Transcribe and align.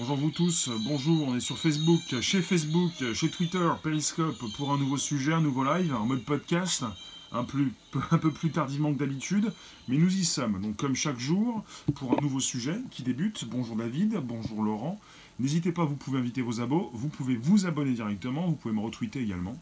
Bonjour 0.00 0.16
vous 0.16 0.30
tous, 0.30 0.70
bonjour, 0.86 1.28
on 1.28 1.36
est 1.36 1.40
sur 1.40 1.58
Facebook, 1.58 2.00
chez 2.22 2.40
Facebook, 2.40 2.90
chez 3.12 3.28
Twitter, 3.28 3.70
Periscope 3.82 4.42
pour 4.56 4.72
un 4.72 4.78
nouveau 4.78 4.96
sujet, 4.96 5.34
un 5.34 5.42
nouveau 5.42 5.62
live, 5.62 5.94
en 5.94 6.06
mode 6.06 6.24
podcast, 6.24 6.86
un, 7.32 7.44
peu 7.44 8.30
plus 8.30 8.50
tardivement 8.50 8.94
que 8.94 8.98
d'habitude, 8.98 9.52
mais 9.88 9.98
nous 9.98 10.16
y 10.16 10.24
sommes, 10.24 10.58
donc 10.62 10.78
comme 10.78 10.94
chaque 10.94 11.18
jour, 11.18 11.62
pour 11.96 12.16
un 12.16 12.22
nouveau 12.22 12.40
sujet 12.40 12.80
qui 12.90 13.02
débute. 13.02 13.44
Bonjour 13.44 13.76
David, 13.76 14.14
bonjour 14.24 14.62
Laurent, 14.62 14.98
n'hésitez 15.38 15.70
pas, 15.70 15.84
vous 15.84 15.96
pouvez 15.96 16.18
inviter 16.18 16.40
vos 16.40 16.62
abos, 16.62 16.90
vous 16.94 17.08
pouvez 17.08 17.36
vous 17.36 17.66
abonner 17.66 17.92
directement, 17.92 18.46
vous 18.46 18.56
pouvez 18.56 18.72
me 18.72 18.80
retweeter 18.80 19.20
également. 19.20 19.58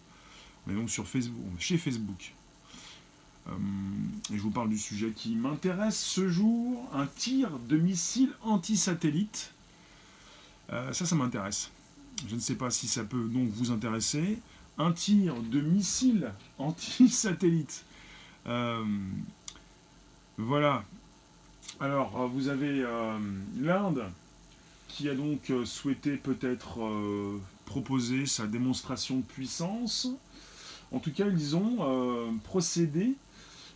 Est 0.71 0.75
donc 0.75 0.89
sur 0.89 1.09
Facebook, 1.09 1.43
chez 1.59 1.79
Facebook. 1.79 2.33
Euh, 3.49 3.53
et 4.33 4.37
je 4.37 4.43
vous 4.43 4.53
parle 4.53 4.69
du 4.69 4.79
sujet 4.79 5.11
qui 5.11 5.35
m'intéresse 5.35 5.99
ce 5.99 6.29
jour, 6.29 6.89
un 6.93 7.07
tir 7.07 7.59
de 7.69 7.77
missile 7.77 8.31
anti-satellite. 8.43 9.53
Euh, 10.73 10.93
ça, 10.93 11.07
ça 11.07 11.15
m'intéresse. 11.15 11.71
Je 12.29 12.35
ne 12.35 12.41
sais 12.41 12.55
pas 12.55 12.71
si 12.71 12.89
ça 12.89 13.05
peut 13.05 13.29
donc 13.29 13.49
vous 13.51 13.71
intéresser. 13.71 14.39
Un 14.77 14.93
tir 14.93 15.35
de 15.43 15.61
missile 15.61 16.33
anti-satellite. 16.59 17.85
Euh, 18.47 18.85
voilà. 20.37 20.85
Alors, 21.81 22.29
vous 22.29 22.49
avez 22.49 22.85
l'Inde 23.61 24.05
qui 24.89 25.09
a 25.09 25.15
donc 25.15 25.53
souhaité 25.65 26.17
peut-être 26.17 26.79
proposer 27.67 28.27
sa 28.27 28.47
démonstration 28.47 29.17
de 29.17 29.23
puissance. 29.23 30.09
En 30.93 30.99
tout 30.99 31.13
cas, 31.13 31.27
ils 31.27 31.57
ont 31.57 32.39
procédé 32.45 33.15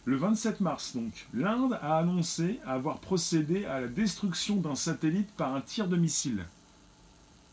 le 0.04 0.16
27 0.16 0.60
mars, 0.60 0.96
donc, 0.96 1.28
l'Inde 1.32 1.78
a 1.80 1.98
annoncé 1.98 2.58
avoir 2.66 2.98
procédé 2.98 3.64
à 3.66 3.80
la 3.80 3.86
destruction 3.86 4.56
d'un 4.56 4.74
satellite 4.74 5.30
par 5.36 5.54
un 5.54 5.60
tir 5.60 5.86
de 5.86 5.96
missile, 5.96 6.44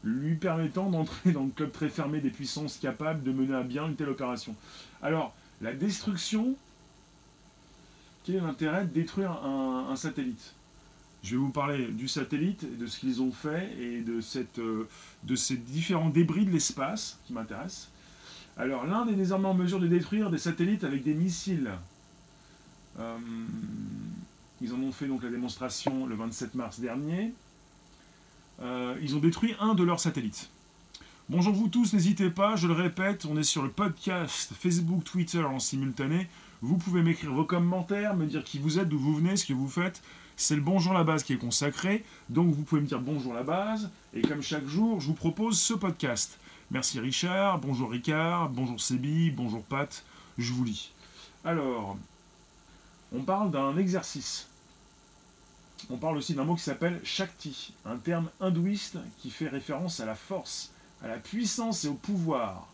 lui 0.03 0.35
permettant 0.35 0.89
d'entrer 0.89 1.31
dans 1.31 1.43
le 1.43 1.49
club 1.49 1.71
très 1.71 1.89
fermé 1.89 2.21
des 2.21 2.29
puissances 2.29 2.77
capables 2.77 3.23
de 3.23 3.31
mener 3.31 3.55
à 3.55 3.63
bien 3.63 3.87
une 3.87 3.95
telle 3.95 4.09
opération. 4.09 4.55
Alors, 5.01 5.33
la 5.61 5.73
destruction, 5.73 6.55
quel 8.23 8.35
est 8.35 8.39
l'intérêt 8.39 8.85
de 8.85 8.93
détruire 8.93 9.31
un, 9.43 9.95
satellite? 9.95 10.53
Je 11.21 11.31
vais 11.31 11.37
vous 11.37 11.49
parler 11.49 11.87
du 11.87 12.07
satellite, 12.07 12.77
de 12.77 12.85
ce 12.87 12.99
qu'ils 12.99 13.21
ont 13.21 13.31
fait 13.31 13.75
et 13.77 14.01
de, 14.01 14.21
euh, 14.59 15.35
ces 15.35 15.57
différents 15.57 16.09
débris 16.09 16.45
de 16.45 16.51
l'espace 16.51 17.19
qui 17.27 17.33
m'intéressent. 17.33 17.89
Alors, 18.55 18.85
l'Inde 18.85 19.09
est 19.09 19.15
désormais 19.15 19.49
en 19.49 19.53
mesure 19.53 19.81
de 19.81 19.87
détruire 19.87 20.29
des 20.29 20.37
satellites 20.37 20.85
avec 20.85 21.03
des 21.03 21.13
missiles 21.13 21.71
euh, 22.99 23.17
ils 24.61 24.73
en 24.73 24.81
ont 24.81 24.91
fait 24.91 25.07
donc 25.07 25.23
la 25.23 25.29
démonstration 25.29 26.05
le 26.05 26.15
27 26.15 26.55
mars 26.55 26.79
dernier. 26.79 27.33
Euh, 28.61 28.95
ils 29.01 29.15
ont 29.15 29.19
détruit 29.19 29.55
un 29.59 29.73
de 29.73 29.83
leurs 29.83 29.99
satellites. 29.99 30.49
Bonjour 31.29 31.53
vous 31.53 31.67
tous, 31.67 31.93
n'hésitez 31.93 32.29
pas, 32.29 32.55
je 32.55 32.67
le 32.67 32.73
répète, 32.73 33.25
on 33.29 33.37
est 33.37 33.43
sur 33.43 33.61
le 33.61 33.69
podcast 33.69 34.51
Facebook, 34.59 35.03
Twitter 35.03 35.43
en 35.43 35.59
simultané. 35.59 36.27
Vous 36.61 36.77
pouvez 36.77 37.03
m'écrire 37.03 37.31
vos 37.31 37.45
commentaires, 37.45 38.15
me 38.15 38.25
dire 38.25 38.43
qui 38.43 38.57
vous 38.57 38.79
êtes, 38.79 38.89
d'où 38.89 38.97
vous 38.97 39.15
venez, 39.15 39.37
ce 39.37 39.45
que 39.45 39.53
vous 39.53 39.67
faites. 39.67 40.01
C'est 40.35 40.55
le 40.55 40.61
Bonjour 40.61 40.93
la 40.93 41.03
base 41.03 41.23
qui 41.23 41.33
est 41.33 41.37
consacré, 41.37 42.03
donc 42.29 42.53
vous 42.53 42.63
pouvez 42.63 42.81
me 42.81 42.87
dire 42.87 42.99
Bonjour 42.99 43.33
la 43.33 43.43
base, 43.43 43.91
et 44.13 44.21
comme 44.21 44.41
chaque 44.41 44.67
jour, 44.67 44.99
je 44.99 45.07
vous 45.07 45.13
propose 45.13 45.59
ce 45.59 45.73
podcast. 45.73 46.39
Merci 46.71 46.99
Richard, 46.99 47.59
bonjour 47.59 47.91
Ricard, 47.91 48.49
bonjour 48.49 48.81
Sébi, 48.81 49.31
bonjour 49.31 49.63
Pat, 49.63 50.03
je 50.37 50.51
vous 50.51 50.63
lis. 50.63 50.91
Alors, 51.45 51.97
on 53.13 53.21
parle 53.21 53.51
d'un 53.51 53.77
exercice. 53.77 54.48
On 55.91 55.97
parle 55.97 56.17
aussi 56.17 56.35
d'un 56.35 56.43
mot 56.43 56.55
qui 56.55 56.63
s'appelle 56.63 57.01
Shakti, 57.03 57.73
un 57.83 57.97
terme 57.97 58.29
hindouiste 58.39 58.97
qui 59.19 59.31
fait 59.31 59.47
référence 59.47 59.99
à 59.99 60.05
la 60.05 60.13
force, 60.13 60.71
à 61.03 61.07
la 61.07 61.17
puissance 61.17 61.83
et 61.83 61.87
au 61.87 61.95
pouvoir. 61.95 62.67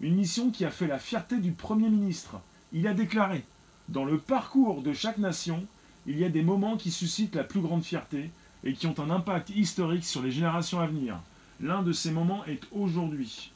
Une 0.00 0.14
mission 0.14 0.50
qui 0.50 0.64
a 0.64 0.70
fait 0.70 0.86
la 0.86 1.00
fierté 1.00 1.38
du 1.38 1.52
Premier 1.52 1.88
ministre. 1.90 2.40
Il 2.72 2.86
a 2.86 2.94
déclaré 2.94 3.44
Dans 3.88 4.04
le 4.04 4.16
parcours 4.16 4.82
de 4.82 4.92
chaque 4.92 5.18
nation, 5.18 5.66
il 6.06 6.18
y 6.18 6.24
a 6.24 6.28
des 6.28 6.42
moments 6.42 6.76
qui 6.76 6.92
suscitent 6.92 7.34
la 7.34 7.44
plus 7.44 7.60
grande 7.60 7.84
fierté 7.84 8.30
et 8.62 8.74
qui 8.74 8.86
ont 8.86 8.98
un 9.00 9.10
impact 9.10 9.50
historique 9.50 10.04
sur 10.04 10.22
les 10.22 10.30
générations 10.30 10.78
à 10.78 10.86
venir. 10.86 11.18
L'un 11.60 11.82
de 11.82 11.92
ces 11.92 12.12
moments 12.12 12.44
est 12.44 12.62
aujourd'hui. 12.70 13.50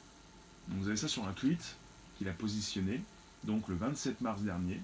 Vous 0.67 0.87
avez 0.87 0.97
ça 0.97 1.07
sur 1.07 1.25
un 1.25 1.33
tweet 1.33 1.75
qu'il 2.17 2.27
a 2.27 2.33
positionné, 2.33 3.01
donc 3.45 3.69
le 3.69 3.75
27 3.75 4.19
mars 4.19 4.41
dernier. 4.41 4.81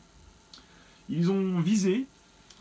Ils 1.10 1.30
ont 1.30 1.60
visé, 1.60 2.06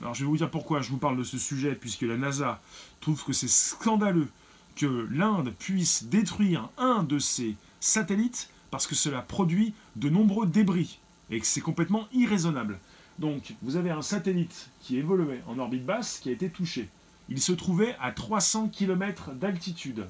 alors 0.02 0.14
je 0.14 0.24
vais 0.24 0.26
vous 0.26 0.36
dire 0.36 0.50
pourquoi 0.50 0.80
je 0.80 0.90
vous 0.90 0.98
parle 0.98 1.16
de 1.16 1.22
ce 1.22 1.38
sujet, 1.38 1.76
puisque 1.76 2.02
la 2.02 2.16
NASA 2.16 2.60
trouve 3.00 3.24
que 3.24 3.32
c'est 3.32 3.48
scandaleux 3.48 4.28
que 4.74 5.06
l'Inde 5.10 5.54
puisse 5.56 6.04
détruire 6.04 6.68
un 6.76 7.04
de 7.04 7.20
ses 7.20 7.54
satellites 7.78 8.50
parce 8.72 8.88
que 8.88 8.96
cela 8.96 9.22
produit 9.22 9.74
de 9.94 10.08
nombreux 10.08 10.46
débris 10.46 10.98
et 11.30 11.38
que 11.38 11.46
c'est 11.46 11.60
complètement 11.60 12.08
irraisonnable. 12.12 12.80
Donc, 13.20 13.54
vous 13.62 13.76
avez 13.76 13.90
un 13.90 14.02
satellite 14.02 14.70
qui 14.80 14.96
évoluait 14.96 15.42
en 15.46 15.58
orbite 15.60 15.84
basse 15.84 16.18
qui 16.18 16.30
a 16.30 16.32
été 16.32 16.48
touché. 16.48 16.88
Il 17.28 17.40
se 17.40 17.52
trouvait 17.52 17.94
à 18.00 18.10
300 18.10 18.70
km 18.70 19.32
d'altitude. 19.32 20.06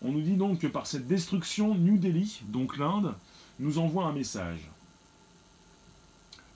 On 0.00 0.12
nous 0.12 0.22
dit 0.22 0.36
donc 0.36 0.60
que 0.60 0.66
par 0.66 0.86
cette 0.86 1.06
destruction, 1.06 1.74
New 1.74 1.98
Delhi, 1.98 2.40
donc 2.48 2.78
l'Inde, 2.78 3.14
nous 3.58 3.78
envoie 3.78 4.06
un 4.06 4.12
message 4.12 4.70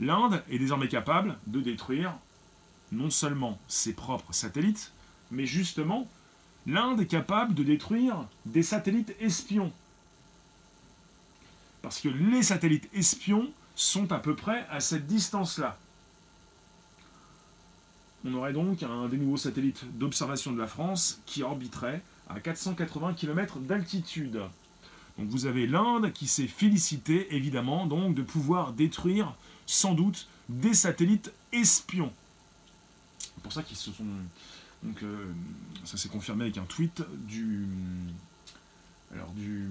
l'Inde 0.00 0.42
est 0.50 0.58
désormais 0.58 0.88
capable 0.88 1.36
de 1.46 1.60
détruire 1.60 2.14
non 2.92 3.10
seulement 3.10 3.58
ses 3.68 3.92
propres 3.92 4.32
satellites, 4.32 4.92
mais 5.30 5.46
justement, 5.46 6.08
l'Inde 6.66 7.00
est 7.00 7.06
capable 7.06 7.54
de 7.54 7.62
détruire 7.62 8.26
des 8.46 8.62
satellites 8.62 9.14
espions. 9.20 9.72
Parce 11.82 12.00
que 12.00 12.08
les 12.08 12.42
satellites 12.42 12.88
espions 12.92 13.50
sont 13.76 14.10
à 14.12 14.18
peu 14.18 14.34
près 14.34 14.66
à 14.70 14.80
cette 14.80 15.06
distance-là. 15.06 15.78
On 18.24 18.34
aurait 18.34 18.52
donc 18.52 18.82
un 18.82 19.08
des 19.08 19.16
nouveaux 19.16 19.38
satellites 19.38 19.84
d'observation 19.98 20.52
de 20.52 20.58
la 20.58 20.66
France 20.66 21.20
qui 21.24 21.42
orbiterait 21.42 22.02
à 22.28 22.38
480 22.38 23.14
km 23.14 23.58
d'altitude. 23.60 24.40
Donc 25.18 25.28
vous 25.28 25.46
avez 25.46 25.66
l'Inde 25.66 26.12
qui 26.12 26.26
s'est 26.26 26.46
félicitée 26.46 27.34
évidemment 27.34 27.86
de 27.86 28.22
pouvoir 28.22 28.72
détruire 28.72 29.34
sans 29.70 29.94
doute 29.94 30.26
des 30.48 30.74
satellites 30.74 31.32
espions. 31.52 32.12
C'est 33.18 33.42
pour 33.42 33.52
ça 33.52 33.62
qu'ils 33.62 33.76
se 33.76 33.92
sont. 33.92 34.04
Euh, 35.02 35.32
ça 35.84 35.96
s'est 35.96 36.08
confirmé 36.08 36.44
avec 36.44 36.58
un 36.58 36.64
tweet 36.64 37.02
du. 37.26 37.66
Alors, 39.14 39.30
du. 39.30 39.68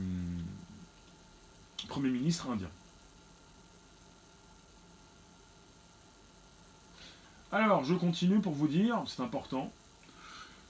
Premier 1.88 2.10
ministre 2.10 2.50
indien. 2.50 2.70
Alors, 7.52 7.84
je 7.84 7.96
continue 7.96 8.40
pour 8.40 8.54
vous 8.54 8.68
dire, 8.68 9.02
c'est 9.08 9.24
important. 9.24 9.72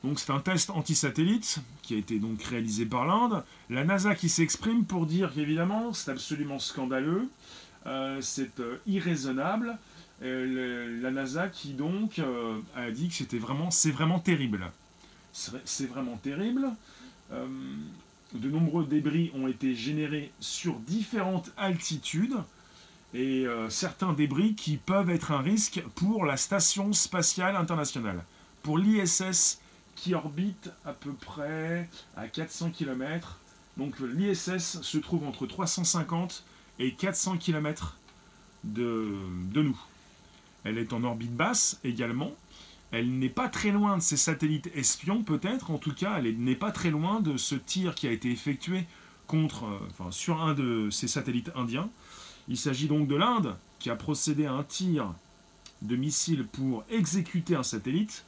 Donc 0.03 0.17
c'est 0.17 0.31
un 0.31 0.39
test 0.39 0.69
anti-satellite 0.69 1.59
qui 1.81 1.93
a 1.93 1.97
été 1.97 2.19
donc 2.19 2.41
réalisé 2.43 2.85
par 2.85 3.05
l'Inde. 3.05 3.43
La 3.69 3.83
NASA 3.83 4.15
qui 4.15 4.29
s'exprime 4.29 4.85
pour 4.85 5.05
dire 5.05 5.33
qu'évidemment 5.33 5.91
c'est 5.91 6.11
absolument 6.11 6.57
scandaleux 6.57 7.27
c'est 8.21 8.59
euh, 8.59 8.77
irraisonnable. 8.87 9.77
Euh, 10.21 11.01
la 11.01 11.11
NASA 11.11 11.47
qui 11.47 11.73
donc 11.73 12.21
a 12.75 12.91
dit 12.91 13.07
que 13.07 13.13
c'était 13.13 13.37
vraiment, 13.37 13.71
c'est 13.71 13.91
vraiment 13.91 14.19
terrible. 14.19 14.71
C'est 15.31 15.85
vraiment 15.85 16.17
terrible. 16.17 16.67
de 17.31 18.49
nombreux 18.49 18.85
débris 18.85 19.31
ont 19.35 19.47
été 19.47 19.75
générés 19.75 20.31
sur 20.39 20.79
différentes 20.79 21.51
altitudes 21.55 22.35
et 23.13 23.45
certains 23.69 24.11
débris 24.11 24.55
qui 24.55 24.77
peuvent 24.77 25.09
être 25.09 25.31
un 25.31 25.39
risque 25.39 25.81
pour 25.95 26.25
la 26.25 26.35
Station 26.35 26.91
spatiale 26.93 27.55
internationale, 27.55 28.23
pour 28.63 28.77
l'ISS 28.77 29.59
qui 29.95 30.13
orbite 30.15 30.71
à 30.83 30.93
peu 30.93 31.13
près 31.13 31.87
à 32.17 32.27
400 32.27 32.71
km. 32.71 33.39
Donc 33.77 33.99
l'ISS 33.99 34.81
se 34.81 34.97
trouve 34.97 35.25
entre 35.25 35.45
350 35.45 36.43
et 36.79 36.93
400 36.93 37.37
km 37.37 37.97
de, 38.63 39.15
de 39.51 39.61
nous. 39.61 39.79
Elle 40.63 40.77
est 40.77 40.93
en 40.93 41.03
orbite 41.03 41.35
basse 41.35 41.79
également. 41.83 42.31
Elle 42.91 43.19
n'est 43.19 43.29
pas 43.29 43.49
très 43.49 43.71
loin 43.71 43.97
de 43.97 44.01
ses 44.01 44.17
satellites 44.17 44.69
espions, 44.75 45.23
peut-être. 45.23 45.71
En 45.71 45.77
tout 45.77 45.93
cas, 45.93 46.15
elle 46.17 46.37
n'est 46.37 46.55
pas 46.55 46.71
très 46.71 46.89
loin 46.89 47.19
de 47.19 47.37
ce 47.37 47.55
tir 47.55 47.93
qui 47.93 48.07
a 48.07 48.11
été 48.11 48.31
effectué 48.31 48.85
contre, 49.27 49.65
euh, 49.65 49.79
enfin, 49.91 50.11
sur 50.11 50.41
un 50.41 50.53
de 50.53 50.89
ces 50.89 51.07
satellites 51.07 51.51
indiens. 51.55 51.89
Il 52.47 52.57
s'agit 52.57 52.87
donc 52.87 53.07
de 53.07 53.15
l'Inde 53.15 53.55
qui 53.77 53.89
a 53.89 53.95
procédé 53.95 54.47
à 54.47 54.53
un 54.53 54.63
tir 54.63 55.13
de 55.83 55.95
missile 55.95 56.45
pour 56.45 56.83
exécuter 56.89 57.55
un 57.55 57.63
satellite. 57.63 58.25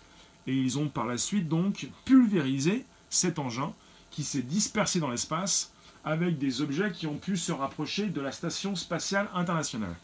Et 0.47 0.56
ils 0.56 0.77
ont 0.77 0.88
par 0.88 1.06
la 1.06 1.18
suite 1.18 1.47
donc 1.47 1.89
pulvérisé 2.06 2.86
cet 3.09 3.39
engin 3.39 3.74
qui 4.12 4.24
s'est 4.24 4.42
dispersé 4.42 5.00
dans 5.00 5.09
l'espace 5.09 5.71
avec 6.03 6.38
des 6.38 6.62
objets 6.62 6.92
qui 6.92 7.07
ont 7.07 7.18
pu 7.18 7.38
se 7.38 7.51
rapprocher 7.51 8.07
de 8.07 8.21
la 8.21 8.31
Station 8.31 8.75
spatiale 8.75 9.30
internationale. 9.33 9.95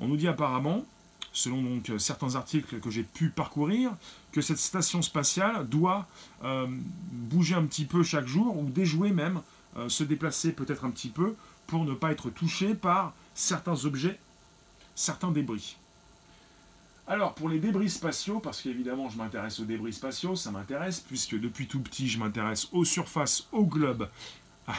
On 0.00 0.08
nous 0.08 0.16
dit 0.16 0.28
apparemment, 0.28 0.84
selon 1.32 1.62
donc 1.62 1.92
certains 1.98 2.34
articles 2.34 2.80
que 2.80 2.90
j'ai 2.90 3.02
pu 3.02 3.30
parcourir, 3.30 3.92
que 4.32 4.40
cette 4.40 4.58
station 4.58 5.02
spatiale 5.02 5.68
doit 5.68 6.06
bouger 7.10 7.54
un 7.54 7.64
petit 7.64 7.84
peu 7.84 8.02
chaque 8.02 8.26
jour, 8.26 8.56
ou 8.56 8.70
déjouer 8.70 9.10
même, 9.10 9.40
se 9.88 10.04
déplacer 10.04 10.52
peut-être 10.52 10.84
un 10.84 10.90
petit 10.90 11.08
peu, 11.08 11.34
pour 11.66 11.84
ne 11.84 11.94
pas 11.94 12.12
être 12.12 12.30
touchée 12.30 12.74
par 12.74 13.12
certains 13.34 13.84
objets, 13.84 14.18
certains 14.94 15.30
débris. 15.30 15.76
Alors, 17.06 17.34
pour 17.34 17.48
les 17.48 17.58
débris 17.58 17.88
spatiaux, 17.88 18.38
parce 18.38 18.60
qu'évidemment 18.60 19.08
je 19.08 19.16
m'intéresse 19.16 19.60
aux 19.60 19.64
débris 19.64 19.94
spatiaux, 19.94 20.36
ça 20.36 20.50
m'intéresse, 20.50 21.00
puisque 21.00 21.38
depuis 21.38 21.66
tout 21.66 21.80
petit 21.80 22.08
je 22.08 22.18
m'intéresse 22.18 22.68
aux 22.72 22.84
surfaces, 22.84 23.46
au 23.52 23.64
globe, 23.64 24.08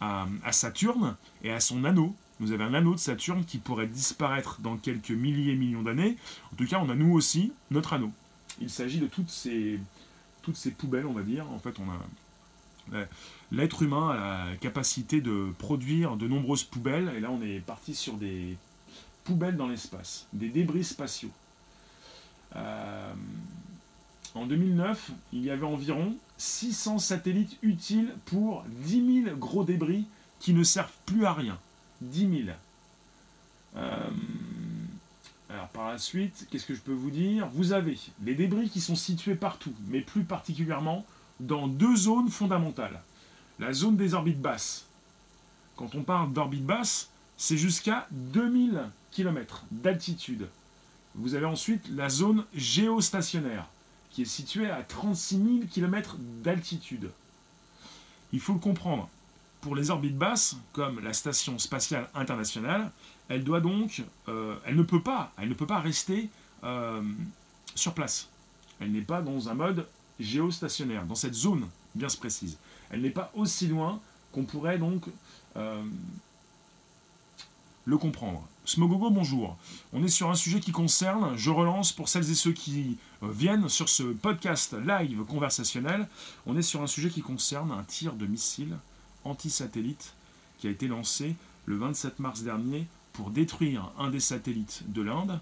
à, 0.00 0.26
Saturne 0.52 1.16
et 1.42 1.52
à 1.52 1.60
son 1.60 1.84
anneau. 1.84 2.14
Vous 2.38 2.52
avez 2.52 2.64
un 2.64 2.72
anneau 2.72 2.94
de 2.94 2.98
Saturne 2.98 3.44
qui 3.44 3.58
pourrait 3.58 3.86
disparaître 3.86 4.60
dans 4.60 4.76
quelques 4.76 5.10
milliers, 5.10 5.54
millions 5.54 5.82
d'années. 5.82 6.16
En 6.52 6.56
tout 6.56 6.66
cas, 6.66 6.80
on 6.82 6.88
a 6.88 6.94
nous 6.94 7.12
aussi 7.12 7.52
notre 7.70 7.92
anneau. 7.92 8.10
Il 8.60 8.70
s'agit 8.70 8.98
de 8.98 9.06
toutes 9.06 9.28
ces, 9.28 9.78
toutes 10.42 10.56
ces 10.56 10.70
poubelles, 10.70 11.06
on 11.06 11.12
va 11.12 11.22
dire. 11.22 11.50
En 11.50 11.58
fait, 11.58 11.74
on 11.78 11.90
a 11.90 12.96
l'être 13.52 13.82
humain 13.82 14.10
a 14.10 14.50
la 14.50 14.56
capacité 14.56 15.20
de 15.20 15.52
produire 15.58 16.16
de 16.16 16.28
nombreuses 16.28 16.64
poubelles. 16.64 17.12
Et 17.16 17.20
là, 17.20 17.30
on 17.30 17.42
est 17.42 17.60
parti 17.60 17.94
sur 17.94 18.14
des 18.14 18.56
poubelles 19.24 19.56
dans 19.56 19.68
l'espace, 19.68 20.26
des 20.32 20.48
débris 20.48 20.84
spatiaux. 20.84 21.30
Euh, 22.56 23.12
en 24.34 24.46
2009, 24.46 25.10
il 25.32 25.44
y 25.44 25.50
avait 25.50 25.66
environ 25.66 26.14
600 26.38 26.98
satellites 26.98 27.58
utiles 27.62 28.14
pour 28.26 28.64
10 28.68 29.24
000 29.24 29.36
gros 29.36 29.64
débris 29.64 30.06
qui 30.38 30.54
ne 30.54 30.62
servent 30.62 30.92
plus 31.06 31.24
à 31.26 31.32
rien. 31.32 31.58
10 32.00 32.44
000. 32.44 32.56
Euh, 33.76 34.10
alors 35.48 35.68
par 35.68 35.88
la 35.88 35.98
suite, 35.98 36.46
qu'est-ce 36.50 36.66
que 36.66 36.74
je 36.74 36.80
peux 36.80 36.92
vous 36.92 37.10
dire? 37.10 37.48
Vous 37.48 37.72
avez 37.72 37.98
les 38.24 38.34
débris 38.34 38.70
qui 38.70 38.80
sont 38.80 38.94
situés 38.94 39.34
partout, 39.34 39.74
mais 39.88 40.00
plus 40.00 40.24
particulièrement 40.24 41.04
dans 41.40 41.66
deux 41.66 41.96
zones 41.96 42.28
fondamentales. 42.28 43.02
La 43.58 43.72
zone 43.72 43.96
des 43.96 44.14
orbites 44.14 44.40
basses. 44.40 44.86
Quand 45.76 45.94
on 45.94 46.02
parle 46.02 46.32
d'orbite 46.32 46.64
basse, 46.64 47.10
c'est 47.36 47.56
jusqu'à 47.56 48.06
2000 48.10 48.82
km 49.10 49.64
d'altitude. 49.70 50.46
Vous 51.14 51.34
avez 51.34 51.46
ensuite 51.46 51.88
la 51.88 52.08
zone 52.08 52.44
géostationnaire, 52.54 53.66
qui 54.10 54.22
est 54.22 54.26
située 54.26 54.70
à 54.70 54.82
36 54.82 55.36
000 55.36 55.48
km 55.70 56.16
d'altitude. 56.42 57.10
Il 58.32 58.40
faut 58.40 58.52
le 58.52 58.58
comprendre. 58.58 59.08
Pour 59.60 59.76
les 59.76 59.90
orbites 59.90 60.16
basses, 60.16 60.56
comme 60.72 61.00
la 61.00 61.12
station 61.12 61.58
spatiale 61.58 62.08
internationale, 62.14 62.90
elle 63.28 63.44
doit 63.44 63.60
donc, 63.60 64.02
euh, 64.28 64.56
elle 64.64 64.76
ne 64.76 64.82
peut 64.82 65.02
pas, 65.02 65.32
elle 65.36 65.48
ne 65.48 65.54
peut 65.54 65.66
pas 65.66 65.80
rester 65.80 66.30
euh, 66.64 67.02
sur 67.74 67.92
place. 67.92 68.28
Elle 68.80 68.92
n'est 68.92 69.02
pas 69.02 69.20
dans 69.20 69.48
un 69.48 69.54
mode 69.54 69.86
géostationnaire, 70.18 71.04
dans 71.04 71.14
cette 71.14 71.34
zone 71.34 71.68
bien 71.94 72.08
précise. 72.08 72.56
Elle 72.90 73.02
n'est 73.02 73.10
pas 73.10 73.30
aussi 73.34 73.66
loin 73.66 74.00
qu'on 74.32 74.44
pourrait 74.44 74.78
donc 74.78 75.04
euh, 75.56 75.82
le 77.90 77.98
comprendre. 77.98 78.46
Smogogo, 78.64 79.10
bonjour. 79.10 79.58
On 79.92 80.04
est 80.04 80.08
sur 80.08 80.30
un 80.30 80.36
sujet 80.36 80.60
qui 80.60 80.70
concerne, 80.70 81.36
je 81.36 81.50
relance 81.50 81.90
pour 81.90 82.08
celles 82.08 82.30
et 82.30 82.36
ceux 82.36 82.52
qui 82.52 82.98
euh, 83.24 83.32
viennent 83.32 83.68
sur 83.68 83.88
ce 83.88 84.04
podcast 84.04 84.76
live 84.86 85.24
conversationnel, 85.24 86.08
on 86.46 86.56
est 86.56 86.62
sur 86.62 86.82
un 86.82 86.86
sujet 86.86 87.10
qui 87.10 87.20
concerne 87.20 87.72
un 87.72 87.82
tir 87.82 88.12
de 88.12 88.26
missile 88.26 88.76
anti-satellite 89.24 90.14
qui 90.58 90.68
a 90.68 90.70
été 90.70 90.86
lancé 90.86 91.34
le 91.66 91.78
27 91.78 92.20
mars 92.20 92.42
dernier 92.42 92.86
pour 93.12 93.30
détruire 93.30 93.90
un 93.98 94.10
des 94.10 94.20
satellites 94.20 94.84
de 94.86 95.02
l'Inde. 95.02 95.40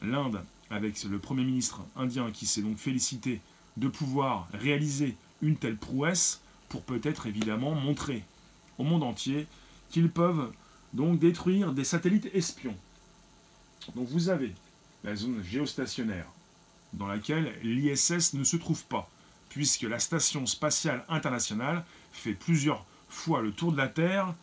L'Inde, 0.00 0.42
avec 0.70 1.04
le 1.04 1.18
Premier 1.18 1.44
ministre 1.44 1.82
indien 1.96 2.30
qui 2.30 2.46
s'est 2.46 2.62
donc 2.62 2.78
félicité 2.78 3.42
de 3.76 3.88
pouvoir 3.88 4.48
réaliser 4.54 5.16
une 5.42 5.56
telle 5.56 5.76
prouesse 5.76 6.40
pour 6.70 6.80
peut-être 6.80 7.26
évidemment 7.26 7.74
montrer 7.74 8.24
au 8.78 8.84
monde 8.84 9.02
entier 9.02 9.46
qu'ils 9.90 10.10
peuvent 10.10 10.50
donc 10.94 11.18
détruire 11.18 11.72
des 11.72 11.84
satellites 11.84 12.30
espions. 12.32 12.76
Donc 13.94 14.08
vous 14.08 14.30
avez 14.30 14.54
la 15.02 15.14
zone 15.14 15.42
géostationnaire, 15.42 16.26
dans 16.94 17.06
laquelle 17.06 17.52
l'ISS 17.62 18.32
ne 18.34 18.44
se 18.44 18.56
trouve 18.56 18.84
pas, 18.84 19.10
puisque 19.50 19.82
la 19.82 19.98
Station 19.98 20.46
spatiale 20.46 21.04
internationale 21.08 21.84
fait 22.12 22.32
plusieurs 22.32 22.86
fois 23.08 23.42
le 23.42 23.52
tour 23.52 23.72
de 23.72 23.76
la 23.76 23.88
Terre 23.88 24.34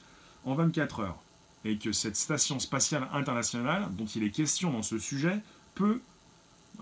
en 0.45 0.53
24 0.53 1.00
heures, 1.00 1.19
et 1.65 1.77
que 1.77 1.92
cette 1.92 2.15
Station 2.15 2.59
spatiale 2.59 3.07
internationale, 3.13 3.88
dont 3.97 4.06
il 4.06 4.24
est 4.24 4.31
question 4.31 4.71
dans 4.71 4.83
ce 4.83 5.00
sujet, 5.00 5.39
peut, 5.74 6.01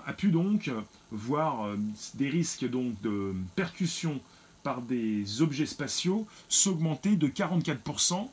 a 0.06 0.14
pu 0.14 0.30
donc 0.30 0.72
voir 1.12 1.66
euh, 1.66 1.78
des 2.16 2.30
risques 2.30 2.68
donc 2.68 3.00
de 3.02 3.34
percussion 3.56 4.20
par 4.64 4.82
des 4.82 5.42
objets 5.42 5.66
spatiaux 5.66 6.28
s'augmenter 6.50 7.16
de 7.16 7.28
44% 7.28 8.30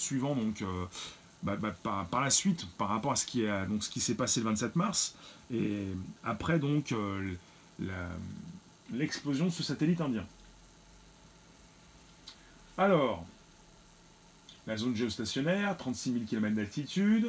suivant 0.00 0.34
donc 0.34 0.62
euh, 0.62 0.86
bah, 1.42 1.56
bah, 1.56 1.74
par, 2.10 2.20
la 2.20 2.30
suite 2.30 2.66
par 2.76 2.88
rapport 2.88 3.12
à 3.12 3.16
ce 3.16 3.26
qui 3.26 3.42
est 3.42 3.66
donc 3.66 3.84
ce 3.84 3.90
qui 3.90 4.00
s'est 4.00 4.14
passé 4.14 4.40
le 4.40 4.46
27 4.46 4.76
mars 4.76 5.14
et 5.52 5.86
après 6.24 6.58
donc 6.58 6.92
euh, 6.92 7.34
l'explosion 8.92 9.46
de 9.46 9.50
ce 9.50 9.62
satellite 9.62 10.00
indien. 10.00 10.26
Alors, 12.76 13.26
la 14.66 14.76
zone 14.76 14.96
géostationnaire, 14.96 15.76
36 15.76 16.12
000 16.12 16.24
km 16.24 16.54
d'altitude, 16.54 17.28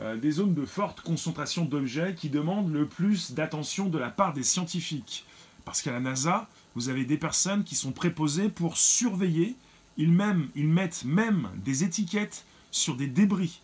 euh, 0.00 0.16
des 0.16 0.32
zones 0.32 0.54
de 0.54 0.66
forte 0.66 1.00
concentration 1.00 1.64
d'objets 1.64 2.14
qui 2.14 2.28
demandent 2.28 2.72
le 2.72 2.86
plus 2.86 3.32
d'attention 3.32 3.88
de 3.88 3.98
la 3.98 4.10
part 4.10 4.34
des 4.34 4.42
scientifiques. 4.42 5.24
Parce 5.64 5.82
qu'à 5.82 5.92
la 5.92 6.00
NASA, 6.00 6.48
vous 6.74 6.88
avez 6.88 7.04
des 7.04 7.16
personnes 7.16 7.64
qui 7.64 7.74
sont 7.74 7.92
préposées 7.92 8.48
pour 8.48 8.76
surveiller 8.76 9.56
ils, 9.96 10.12
mettent 10.12 11.04
même 11.04 11.48
des 11.64 11.84
étiquettes 11.84 12.44
sur 12.70 12.96
des 12.96 13.06
débris 13.06 13.60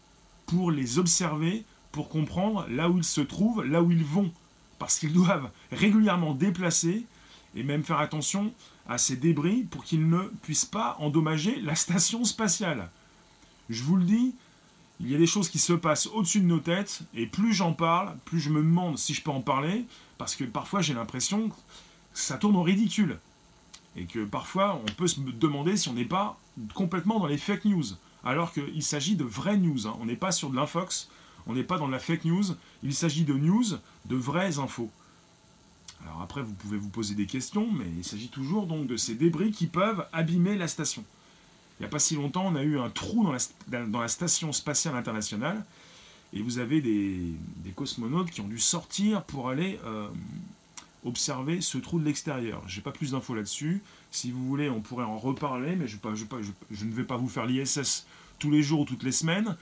pour 0.46 0.70
les 0.70 0.98
observer, 0.98 1.64
pour 1.92 2.08
comprendre 2.08 2.66
là 2.68 2.88
où 2.88 2.98
ils 2.98 3.04
se 3.04 3.20
trouvent, 3.20 3.64
là 3.64 3.82
où 3.82 3.90
ils 3.90 4.04
vont. 4.04 4.32
Parce 4.78 4.98
qu'ils 4.98 5.12
doivent 5.12 5.50
régulièrement 5.70 6.34
déplacer 6.34 7.04
et 7.54 7.62
même 7.62 7.84
faire 7.84 7.98
attention 7.98 8.52
à 8.88 8.98
ces 8.98 9.16
débris 9.16 9.62
pour 9.64 9.84
qu'ils 9.84 10.08
ne 10.08 10.22
puissent 10.42 10.64
pas 10.64 10.96
endommager 10.98 11.60
la 11.60 11.74
station 11.74 12.24
spatiale. 12.24 12.90
Je 13.68 13.82
vous 13.84 13.96
le 13.96 14.04
dis, 14.04 14.34
il 15.00 15.10
y 15.10 15.14
a 15.14 15.18
des 15.18 15.26
choses 15.26 15.48
qui 15.48 15.58
se 15.58 15.72
passent 15.72 16.06
au-dessus 16.06 16.40
de 16.40 16.46
nos 16.46 16.58
têtes, 16.58 17.02
et 17.14 17.26
plus 17.26 17.52
j'en 17.52 17.72
parle, 17.72 18.16
plus 18.24 18.40
je 18.40 18.50
me 18.50 18.60
demande 18.60 18.98
si 18.98 19.14
je 19.14 19.22
peux 19.22 19.30
en 19.30 19.40
parler, 19.40 19.84
parce 20.18 20.36
que 20.36 20.44
parfois 20.44 20.80
j'ai 20.80 20.94
l'impression 20.94 21.48
que 21.48 21.54
ça 22.14 22.36
tourne 22.38 22.56
au 22.56 22.62
ridicule. 22.62 23.18
Et 23.96 24.04
que 24.04 24.24
parfois, 24.24 24.80
on 24.82 24.92
peut 24.92 25.06
se 25.06 25.20
demander 25.20 25.76
si 25.76 25.88
on 25.88 25.94
n'est 25.94 26.04
pas 26.04 26.38
complètement 26.74 27.18
dans 27.18 27.26
les 27.26 27.38
fake 27.38 27.66
news. 27.66 27.84
Alors 28.24 28.52
qu'il 28.52 28.82
s'agit 28.82 29.16
de 29.16 29.24
vraies 29.24 29.58
news. 29.58 29.86
Hein. 29.86 29.96
On 30.00 30.06
n'est 30.06 30.16
pas 30.16 30.32
sur 30.32 30.50
de 30.50 30.56
l'infox, 30.56 31.08
on 31.46 31.54
n'est 31.54 31.64
pas 31.64 31.78
dans 31.78 31.88
la 31.88 31.98
fake 31.98 32.24
news. 32.24 32.44
Il 32.82 32.94
s'agit 32.94 33.24
de 33.24 33.34
news, 33.34 33.64
de 34.06 34.16
vraies 34.16 34.58
infos. 34.58 34.90
Alors 36.04 36.22
après, 36.22 36.42
vous 36.42 36.54
pouvez 36.54 36.78
vous 36.78 36.88
poser 36.88 37.14
des 37.14 37.26
questions, 37.26 37.70
mais 37.70 37.86
il 37.96 38.04
s'agit 38.04 38.28
toujours 38.28 38.66
donc 38.66 38.86
de 38.86 38.96
ces 38.96 39.14
débris 39.14 39.52
qui 39.52 39.66
peuvent 39.66 40.06
abîmer 40.12 40.56
la 40.56 40.68
station. 40.68 41.04
Il 41.78 41.82
n'y 41.82 41.86
a 41.86 41.88
pas 41.88 41.98
si 41.98 42.16
longtemps, 42.16 42.46
on 42.46 42.54
a 42.54 42.62
eu 42.62 42.78
un 42.78 42.90
trou 42.90 43.24
dans 43.24 43.32
la, 43.32 43.86
dans 43.86 44.00
la 44.00 44.08
station 44.08 44.52
spatiale 44.52 44.96
internationale, 44.96 45.64
et 46.32 46.42
vous 46.42 46.58
avez 46.58 46.80
des, 46.80 47.34
cosmonautes 47.74 48.30
qui 48.30 48.40
ont 48.40 48.48
dû 48.48 48.58
sortir 48.58 49.22
pour 49.24 49.48
aller 49.48 49.78
euh, 49.84 50.08
observer 51.04 51.60
ce 51.60 51.78
trou 51.78 51.98
de 51.98 52.04
l'extérieur. 52.04 52.62
J'ai 52.66 52.80
pas 52.80 52.92
plus 52.92 53.12
d'infos 53.12 53.34
là-dessus. 53.34 53.82
Si 54.10 54.30
vous 54.30 54.46
voulez, 54.46 54.70
on 54.70 54.80
pourrait 54.80 55.04
en 55.04 55.18
reparler, 55.18 55.76
mais 55.76 55.86
je, 55.88 55.96
ne 55.96 56.92
vais 56.92 57.04
pas 57.04 57.16
vous 57.16 57.28
faire 57.28 57.46
l'ISS 57.46 58.06
tous 58.38 58.50
les 58.50 58.62
jours 58.62 58.80
ou 58.80 58.84
toutes 58.84 59.02
les 59.02 59.12
semaines. 59.12 59.56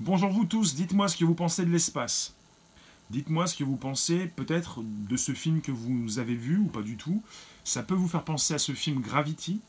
Bonjour 0.00 0.30
vous 0.30 0.44
tous, 0.44 0.74
dites-moi 0.74 1.08
ce 1.08 1.16
que 1.16 1.24
vous 1.24 1.34
pensez 1.34 1.64
de 1.64 1.70
l'espace. 1.70 2.34
Dites-moi 3.10 3.46
ce 3.46 3.56
que 3.56 3.64
vous 3.64 3.76
pensez 3.76 4.26
peut-être 4.26 4.82
de 4.82 5.16
ce 5.16 5.32
film 5.32 5.60
que 5.60 5.72
vous 5.72 6.18
avez 6.18 6.34
vu 6.34 6.58
ou 6.58 6.66
pas 6.66 6.82
du 6.82 6.96
tout. 6.96 7.22
Ça 7.64 7.82
peut 7.82 7.94
vous 7.94 8.08
faire 8.08 8.24
penser 8.24 8.54
à 8.54 8.58
ce 8.58 8.72
film 8.72 9.00
Gravity 9.00 9.60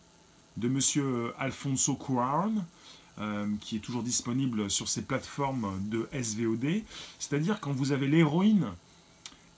de 0.58 0.68
monsieur 0.68 1.34
Alfonso 1.38 1.96
Cuarón, 1.96 2.66
euh, 3.20 3.48
qui 3.62 3.76
est 3.76 3.80
toujours 3.80 4.04
disponible 4.04 4.70
sur 4.70 4.88
ces 4.88 5.04
plateformes 5.04 5.80
de 5.90 6.10
SVOD. 6.14 6.84
C'est-à-dire 7.20 7.60
quand 7.60 7.72
vous 7.72 7.92
avez 7.92 8.08
l'héroïne 8.08 8.68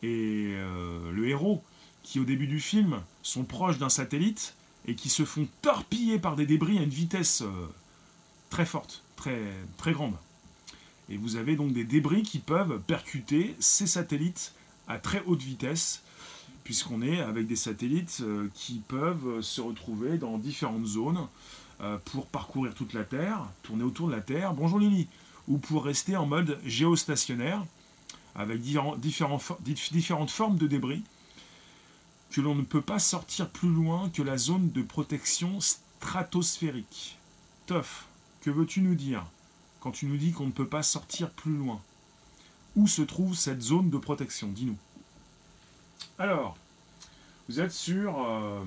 et 0.01 0.53
euh, 0.56 1.12
le 1.12 1.27
héros 1.27 1.63
qui 2.03 2.20
au 2.20 2.24
début 2.24 2.48
du 2.48 2.60
film 2.60 3.01
sont 3.22 3.44
proches 3.44 3.77
d'un 3.77 3.89
satellite 3.89 4.56
et 4.86 4.96
qui 4.96 5.10
se 5.10 5.25
font 5.25 5.48
torpiller 5.62 6.20
par 6.20 6.36
des 6.36 6.46
débris 6.46 6.79
à 6.79 6.84
une 6.84 6.89
vitesse 6.89 7.41
euh, 7.41 7.68
très 8.50 8.65
forte, 8.65 9.03
très, 9.15 9.44
grande. 9.88 10.15
Et 11.10 11.18
vous 11.18 11.36
avez 11.36 11.56
donc 11.56 11.74
des 11.74 11.84
débris 11.84 12.24
qui 12.24 12.39
peuvent 12.39 12.79
percuter 12.88 13.56
ces 13.60 13.88
satellites 13.88 14.53
à 14.88 14.98
très 14.98 15.22
haute 15.25 15.41
vitesse, 15.41 16.01
puisqu'on 16.63 17.01
est 17.01 17.20
avec 17.20 17.46
des 17.46 17.56
satellites 17.56 18.20
euh, 18.22 18.48
qui 18.53 18.82
peuvent 18.88 19.41
se 19.41 19.60
retrouver 19.62 20.18
dans 20.18 20.38
différentes 20.38 20.86
zones 20.86 21.27
pour 22.03 22.25
parcourir 22.25 22.74
toute 22.74 22.91
la 22.91 23.06
Terre, 23.06 23.39
tourner 23.63 23.86
autour 23.86 24.08
de 24.08 24.12
la 24.12 24.20
Terre. 24.20 24.53
Bonjour 24.53 24.79
Lily. 24.79 25.08
Ou 25.48 25.60
pour 25.60 25.86
rester 25.86 26.18
en 26.18 26.25
mode 26.25 26.60
géostationnaire 26.65 27.63
avec 28.36 28.62
différentes 28.62 30.29
formes 30.29 30.57
de 30.57 30.67
débris, 30.67 31.03
que 32.31 32.41
l'on 32.41 32.55
ne 32.55 32.62
peut 32.62 32.81
pas 32.81 33.00
sortir 33.00 33.50
plus 33.50 33.69
loin 33.69 34.09
que 34.09 34.21
la 34.21 34.38
zone 34.38 34.71
de 34.71 34.81
protection 34.81 35.59
stratosphérique. 35.59 37.17
Toff, 37.65 38.07
que 38.41 38.50
veux-tu 38.50 38.81
nous 38.81 38.95
dire 38.95 39.25
quand 39.79 39.91
tu 39.91 40.05
nous 40.05 40.17
dis 40.17 40.31
qu'on 40.31 40.48
ne 40.48 40.51
peut 40.51 40.67
pas 40.67 40.83
sortir 40.83 41.29
plus 41.31 41.55
loin? 41.55 41.81
Où 42.75 42.88
se 42.88 43.01
trouve 43.01 43.36
cette 43.36 43.62
zone 43.62 43.89
de 43.89 43.98
protection? 43.98 44.48
Dis-nous. 44.50 44.77
Alors, 46.17 46.57
vous 47.48 47.59
êtes 47.59 47.71
sur, 47.71 48.24
euh, 48.24 48.63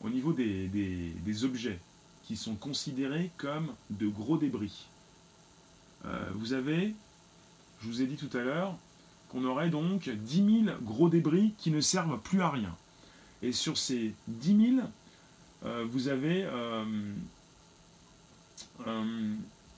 au 0.00 0.08
niveau 0.08 0.32
des, 0.32 0.68
des, 0.68 1.44
objets 1.44 1.78
qui 2.24 2.36
sont 2.36 2.54
considérés 2.54 3.30
comme 3.36 3.74
de 3.90 4.08
gros 4.08 4.38
débris. 4.38 4.86
Euh, 6.06 6.30
vous 6.34 6.54
avez, 6.54 6.94
je 7.80 7.86
vous 7.88 8.02
ai 8.02 8.06
dit 8.06 8.16
tout 8.16 8.34
à 8.36 8.40
l'heure, 8.40 8.76
qu'on 9.28 9.44
aurait 9.44 9.70
donc 9.70 10.08
10 10.08 10.64
000 10.64 10.76
gros 10.82 11.08
débris 11.08 11.52
qui 11.58 11.70
ne 11.70 11.80
servent 11.80 12.18
plus 12.20 12.42
à 12.42 12.50
rien. 12.50 12.74
Et 13.42 13.52
sur 13.52 13.76
ces 13.76 14.14
10 14.28 14.74
000, 14.76 14.86
euh, 15.64 15.86
vous 15.90 16.08
avez... 16.08 16.48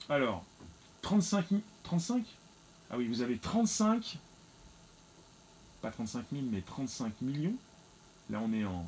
alors, 0.09 0.43
35, 1.01 1.45
35 1.83 2.23
Ah 2.91 2.97
oui, 2.97 3.07
vous 3.07 3.21
avez 3.21 3.37
35, 3.37 4.17
pas 5.81 5.91
35 5.91 6.25
000, 6.31 6.43
mais 6.51 6.61
35 6.61 7.21
millions. 7.21 7.55
Là, 8.29 8.41
on 8.43 8.53
est 8.53 8.65
en 8.65 8.87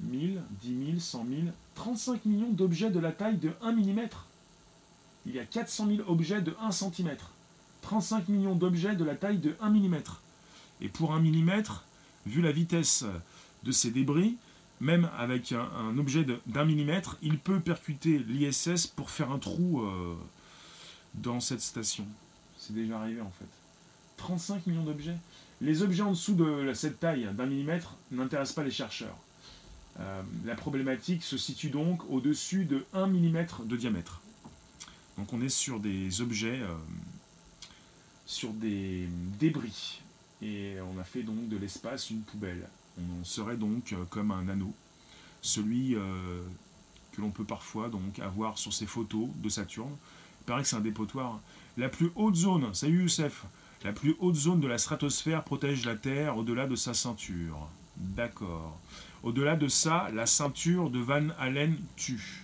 1000, 0.00 0.40
10 0.62 0.86
000, 0.86 0.98
100 0.98 1.26
000, 1.28 1.40
35 1.74 2.24
millions 2.24 2.50
d'objets 2.50 2.90
de 2.90 2.98
la 2.98 3.12
taille 3.12 3.36
de 3.36 3.52
1 3.62 3.72
mm. 3.72 4.08
Il 5.26 5.34
y 5.34 5.38
a 5.38 5.44
400 5.44 5.86
000 5.86 6.10
objets 6.10 6.42
de 6.42 6.56
1 6.60 6.70
cm. 6.72 7.16
35 7.82 8.28
millions 8.28 8.54
d'objets 8.54 8.96
de 8.96 9.04
la 9.04 9.14
taille 9.14 9.38
de 9.38 9.54
1 9.60 9.70
mm. 9.70 10.02
Et 10.80 10.88
pour 10.88 11.12
1 11.14 11.20
mm, 11.20 11.62
vu 12.26 12.40
la 12.40 12.52
vitesse 12.52 13.04
de 13.64 13.72
ces 13.72 13.90
débris, 13.90 14.36
même 14.82 15.08
avec 15.16 15.52
un, 15.52 15.96
objet 15.96 16.26
d'un 16.46 16.64
millimètre, 16.64 17.16
il 17.22 17.38
peut 17.38 17.60
percuter 17.60 18.18
l'ISS 18.18 18.88
pour 18.88 19.10
faire 19.10 19.30
un 19.30 19.38
trou 19.38 19.82
euh, 19.82 20.14
dans 21.14 21.38
cette 21.38 21.60
station. 21.60 22.04
C'est 22.58 22.74
déjà 22.74 22.98
arrivé 22.98 23.20
en 23.20 23.30
fait. 23.30 23.46
35 24.16 24.66
millions 24.66 24.82
d'objets. 24.82 25.16
Les 25.60 25.82
objets 25.82 26.02
en 26.02 26.10
dessous 26.10 26.34
de 26.34 26.72
cette 26.74 26.98
taille 26.98 27.28
d'un 27.32 27.46
millimètre 27.46 27.96
n'intéressent 28.10 28.56
pas 28.56 28.64
les 28.64 28.72
chercheurs. 28.72 29.16
Euh, 30.00 30.22
la 30.44 30.56
problématique 30.56 31.22
se 31.22 31.36
situe 31.36 31.70
donc 31.70 32.02
au-dessus 32.10 32.64
de 32.64 32.84
1 32.92 33.06
mm 33.06 33.46
de 33.64 33.76
diamètre. 33.76 34.20
Donc 35.16 35.32
on 35.32 35.40
est 35.42 35.48
sur 35.48 35.78
des 35.78 36.22
objets, 36.22 36.60
euh, 36.60 36.74
sur 38.32 38.50
des 38.50 39.06
débris. 39.38 40.00
Et 40.40 40.76
on 40.94 40.98
a 40.98 41.04
fait 41.04 41.22
donc 41.22 41.48
de 41.48 41.56
l'espace 41.56 42.10
une 42.10 42.22
poubelle. 42.22 42.68
On 42.98 43.24
serait 43.24 43.56
donc 43.56 43.92
euh, 43.92 44.04
comme 44.10 44.30
un 44.30 44.48
anneau, 44.48 44.72
celui 45.40 45.96
que 47.12 47.20
l'on 47.20 47.30
peut 47.30 47.44
parfois 47.44 47.90
avoir 48.20 48.58
sur 48.58 48.72
ces 48.72 48.86
photos 48.86 49.28
de 49.36 49.48
Saturne. 49.48 49.96
Il 50.40 50.44
paraît 50.44 50.62
que 50.62 50.68
c'est 50.68 50.76
un 50.76 50.80
dépotoir. 50.80 51.40
La 51.76 51.88
plus 51.88 52.10
haute 52.16 52.34
zone, 52.34 52.74
salut 52.74 53.02
Youssef, 53.02 53.44
la 53.84 53.92
plus 53.92 54.16
haute 54.20 54.36
zone 54.36 54.60
de 54.60 54.66
la 54.66 54.78
stratosphère 54.78 55.44
protège 55.44 55.84
la 55.84 55.96
Terre 55.96 56.36
au-delà 56.36 56.66
de 56.66 56.76
sa 56.76 56.94
ceinture. 56.94 57.68
D'accord. 57.96 58.78
Au-delà 59.22 59.56
de 59.56 59.68
ça, 59.68 60.08
la 60.12 60.26
ceinture 60.26 60.90
de 60.90 60.98
Van 60.98 61.28
Allen 61.38 61.76
tue. 61.96 62.41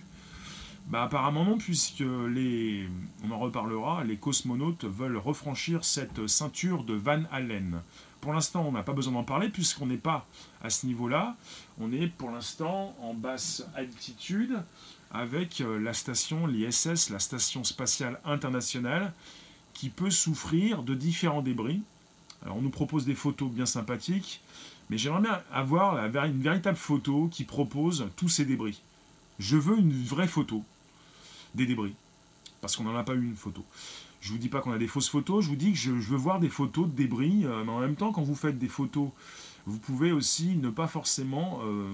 Bah 0.89 1.03
apparemment 1.03 1.45
non, 1.45 1.59
puisque 1.59 1.99
les, 1.99 2.89
on 3.23 3.29
en 3.29 3.37
reparlera, 3.37 4.03
les 4.03 4.17
cosmonautes 4.17 4.85
veulent 4.85 5.17
refranchir 5.17 5.85
cette 5.85 6.25
ceinture 6.25 6.83
de 6.83 6.95
Van 6.95 7.21
Allen. 7.31 7.81
Pour 8.21 8.33
l'instant, 8.33 8.65
on 8.67 8.71
n'a 8.71 8.81
pas 8.81 8.93
besoin 8.93 9.13
d'en 9.13 9.23
parler 9.23 9.49
puisqu'on 9.49 9.85
n'est 9.85 9.97
pas 9.97 10.25
à 10.63 10.71
ce 10.71 10.87
niveau-là. 10.87 11.37
On 11.79 11.91
est 11.91 12.07
pour 12.07 12.31
l'instant 12.31 12.95
en 13.01 13.13
basse 13.13 13.63
altitude 13.75 14.63
avec 15.11 15.61
euh, 15.61 15.79
la 15.79 15.93
station, 15.93 16.47
l'ISS, 16.47 17.11
la 17.11 17.19
Station 17.19 17.63
spatiale 17.63 18.19
internationale, 18.25 19.13
qui 19.73 19.89
peut 19.89 20.11
souffrir 20.11 20.81
de 20.81 20.95
différents 20.95 21.43
débris. 21.43 21.81
Alors 22.43 22.57
on 22.57 22.61
nous 22.61 22.69
propose 22.71 23.05
des 23.05 23.15
photos 23.15 23.51
bien 23.51 23.67
sympathiques, 23.67 24.41
mais 24.89 24.97
j'aimerais 24.97 25.21
bien 25.21 25.41
avoir 25.51 26.03
une 26.25 26.41
véritable 26.41 26.77
photo 26.77 27.27
qui 27.31 27.43
propose 27.43 28.07
tous 28.15 28.29
ces 28.29 28.45
débris. 28.45 28.81
Je 29.37 29.55
veux 29.55 29.77
une 29.77 29.93
vraie 30.03 30.27
photo 30.27 30.63
des 31.55 31.65
débris, 31.65 31.93
parce 32.61 32.75
qu'on 32.75 32.83
n'en 32.83 32.95
a 32.95 33.03
pas 33.03 33.15
eu 33.15 33.23
une 33.23 33.35
photo. 33.35 33.63
Je 34.21 34.31
vous 34.31 34.37
dis 34.37 34.49
pas 34.49 34.61
qu'on 34.61 34.71
a 34.71 34.77
des 34.77 34.87
fausses 34.87 35.09
photos, 35.09 35.43
je 35.43 35.49
vous 35.49 35.55
dis 35.55 35.71
que 35.71 35.77
je, 35.77 35.91
veux 35.91 36.17
voir 36.17 36.39
des 36.39 36.49
photos 36.49 36.87
de 36.87 36.91
débris, 36.91 37.45
euh, 37.45 37.63
mais 37.63 37.71
en 37.71 37.79
même 37.79 37.95
temps, 37.95 38.11
quand 38.11 38.21
vous 38.21 38.35
faites 38.35 38.59
des 38.59 38.67
photos, 38.67 39.09
vous 39.65 39.79
pouvez 39.79 40.11
aussi 40.11 40.55
ne 40.55 40.69
pas 40.69 40.87
forcément 40.87 41.59
euh, 41.63 41.93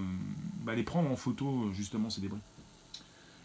bah, 0.64 0.74
les 0.74 0.82
prendre 0.82 1.10
en 1.10 1.16
photo, 1.16 1.70
justement, 1.72 2.10
ces 2.10 2.20
débris. 2.20 2.40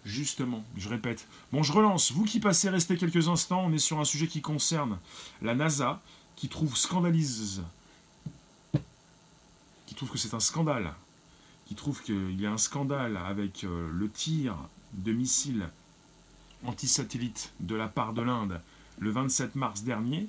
Justement, 0.03 0.63
je 0.77 0.89
répète. 0.89 1.27
Bon, 1.51 1.61
je 1.61 1.71
relance. 1.71 2.11
Vous 2.11 2.23
qui 2.23 2.39
passez, 2.39 2.69
restez 2.69 2.97
quelques 2.97 3.27
instants. 3.27 3.63
On 3.65 3.73
est 3.73 3.77
sur 3.77 3.99
un 3.99 4.05
sujet 4.05 4.25
qui 4.25 4.41
concerne 4.41 4.97
la 5.43 5.53
NASA, 5.53 6.01
qui 6.35 6.49
trouve 6.49 6.75
scandalise, 6.75 7.61
qui 9.85 9.93
trouve 9.93 10.09
que 10.09 10.17
c'est 10.17 10.33
un 10.33 10.39
scandale, 10.39 10.93
qui 11.67 11.75
trouve 11.75 12.01
qu'il 12.01 12.39
y 12.41 12.47
a 12.47 12.51
un 12.51 12.57
scandale 12.57 13.17
avec 13.17 13.63
euh, 13.63 13.89
le 13.93 14.09
tir 14.09 14.55
de 14.93 15.11
missiles 15.11 15.69
anti-satellites 16.65 17.53
de 17.59 17.75
la 17.75 17.87
part 17.87 18.13
de 18.13 18.21
l'Inde 18.21 18.61
le 18.99 19.09
27 19.09 19.55
mars 19.55 19.83
dernier. 19.83 20.27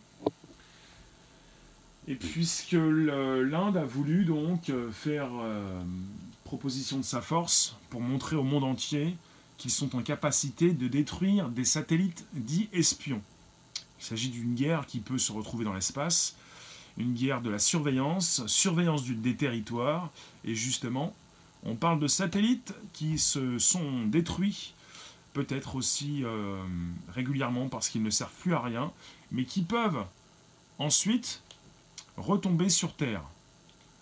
Et 2.09 2.17
puisque 2.17 2.73
l'Inde 2.73 3.77
a 3.77 3.85
voulu 3.85 4.25
donc 4.25 4.71
euh, 4.71 4.91
faire 4.91 5.29
euh, 5.41 5.81
proposition 6.45 6.99
de 6.99 7.05
sa 7.05 7.21
force 7.21 7.77
pour 7.91 8.01
montrer 8.01 8.35
au 8.35 8.43
monde 8.43 8.65
entier 8.65 9.17
qu'ils 9.57 9.71
sont 9.71 9.95
en 9.95 10.03
capacité 10.03 10.73
de 10.73 10.89
détruire 10.89 11.49
des 11.49 11.65
satellites 11.65 12.27
dits 12.33 12.69
espions. 12.73 13.23
Il 14.01 14.05
s'agit 14.05 14.31
d'une 14.31 14.55
guerre 14.55 14.87
qui 14.87 14.99
peut 14.99 15.19
se 15.19 15.31
retrouver 15.31 15.65
dans 15.65 15.75
l'espace, 15.75 16.35
une 16.99 17.15
guerre 17.15 17.41
de 17.41 17.51
la 17.51 17.61
surveillance, 17.61 18.45
surveillance 18.47 19.05
des 19.05 19.37
territoires, 19.37 20.11
et 20.45 20.57
justement, 20.57 21.15
on 21.65 21.77
parle 21.77 22.01
de 22.01 22.09
satellites 22.09 22.75
qui 22.93 23.19
se 23.19 23.59
sont 23.59 24.07
détruits, 24.07 24.75
peut-être 25.33 25.77
aussi 25.77 26.25
euh, 26.25 26.62
régulièrement 27.09 27.69
parce 27.69 27.89
qu'ils 27.89 28.03
ne 28.03 28.11
servent 28.11 28.35
plus 28.41 28.55
à 28.55 28.61
rien, 28.61 28.93
mais 29.31 29.45
qui 29.45 29.62
peuvent 29.62 30.05
ensuite 30.79 31.43
retomber 32.17 32.69
sur 32.69 32.95
Terre, 32.95 33.23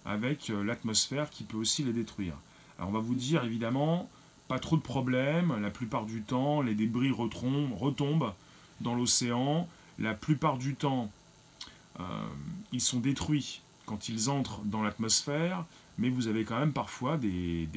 avec 0.04 0.50
euh, 0.50 0.64
l'atmosphère 0.64 1.30
qui 1.30 1.44
peut 1.44 1.56
aussi 1.56 1.84
les 1.84 1.92
détruire. 1.92 2.34
Alors 2.78 2.90
on 2.90 2.92
va 2.92 3.00
vous 3.00 3.14
dire 3.14 3.44
évidemment, 3.44 4.08
pas 4.48 4.58
trop 4.58 4.76
de 4.76 4.82
problèmes. 4.82 5.60
La 5.60 5.70
plupart 5.70 6.06
du 6.06 6.22
temps, 6.22 6.62
les 6.62 6.74
débris 6.74 7.12
retombent 7.12 8.32
dans 8.80 8.94
l'océan. 8.94 9.68
La 9.98 10.14
plupart 10.14 10.58
du 10.58 10.74
temps, 10.74 11.10
euh, 12.00 12.02
ils 12.72 12.80
sont 12.80 12.98
détruits 12.98 13.60
quand 13.86 14.08
ils 14.08 14.30
entrent 14.30 14.60
dans 14.64 14.82
l'atmosphère. 14.82 15.64
Mais 15.98 16.08
vous 16.08 16.28
avez 16.28 16.44
quand 16.44 16.58
même 16.58 16.72
parfois 16.72 17.18
des, 17.18 17.68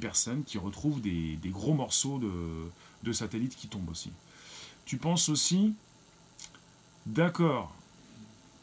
personnes 0.00 0.42
qui 0.42 0.56
retrouvent 0.56 1.00
des, 1.00 1.38
gros 1.46 1.74
morceaux 1.74 2.18
de, 2.18 2.30
de 3.02 3.12
satellites 3.12 3.56
qui 3.56 3.68
tombent 3.68 3.90
aussi. 3.90 4.10
Tu 4.84 4.96
penses 4.96 5.28
aussi 5.28 5.74
D'accord. 7.06 7.74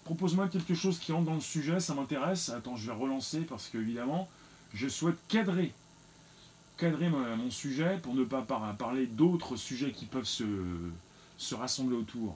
Propose-moi 0.03 0.47
quelque 0.49 0.75
chose 0.75 0.99
qui 0.99 1.11
entre 1.11 1.25
dans 1.25 1.35
le 1.35 1.41
sujet, 1.41 1.79
ça 1.79 1.95
m'intéresse. 1.95 2.49
Attends, 2.49 2.75
je 2.75 2.85
vais 2.85 2.93
relancer 2.93 3.41
parce 3.41 3.69
que 3.69 3.77
évidemment, 3.77 4.29
je 4.73 4.87
souhaite 4.87 5.17
cadrer 5.27 5.73
cadrer 6.77 7.09
mon, 7.09 7.49
sujet 7.49 7.99
pour 8.01 8.13
ne 8.15 8.23
pas 8.23 8.41
parler 8.77 9.05
d'autres 9.05 9.55
sujets 9.55 9.91
qui 9.91 10.05
peuvent 10.05 10.25
se, 10.25 10.43
se 11.37 11.55
rassembler 11.55 11.95
autour. 11.95 12.35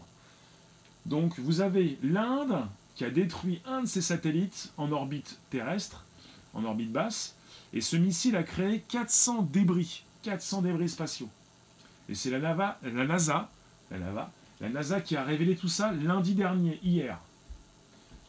Donc 1.06 1.38
vous 1.40 1.62
avez 1.62 1.98
l'Inde 2.04 2.66
qui 2.96 3.06
a 3.06 3.10
détruit 3.10 3.62
un 3.66 3.82
de 3.82 3.88
ses 3.88 4.02
satellites 4.02 4.72
en 4.78 4.92
orbite 4.92 5.40
terrestre, 5.50 6.06
en 6.54 6.64
orbite 6.64 6.92
basse, 6.92 7.36
et 7.74 7.82
ce 7.82 7.96
missile 7.96 8.36
a 8.36 8.44
créé 8.44 8.82
400 8.88 9.44
débris, 9.44 10.04
400 10.24 10.62
débris 10.64 10.90
spatiaux. 10.90 11.30
Et 12.10 12.16
c'est 12.16 12.32
la, 12.32 12.40
NASA, 12.40 12.80
la, 13.92 14.70
NASA, 14.70 15.02
qui 15.02 15.16
a 15.16 15.24
révélé 15.24 15.56
tout 15.56 15.68
ça 15.68 15.92
lundi 15.92 16.34
dernier, 16.34 16.80
hier. 16.84 17.20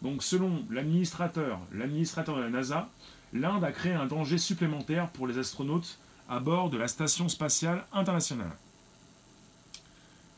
Donc 0.03 0.23
selon 0.23 0.65
l'administrateur, 0.71 1.59
l'administrateur 1.73 2.37
de 2.37 2.43
la 2.43 2.51
NASA, 2.51 2.89
l'Inde 3.33 3.65
a 3.65 3.73
créé 3.73 3.93
un 3.93 4.07
danger 4.07 4.39
supplémentaire 4.39 5.09
pour 5.11 5.27
les 5.27 5.39
astronautes 5.39 5.99
à 6.29 6.41
bord 6.41 6.71
de 6.71 6.79
la 6.79 6.89
Station 6.89 7.29
spatiale 7.29 7.85
internationale. 7.93 8.53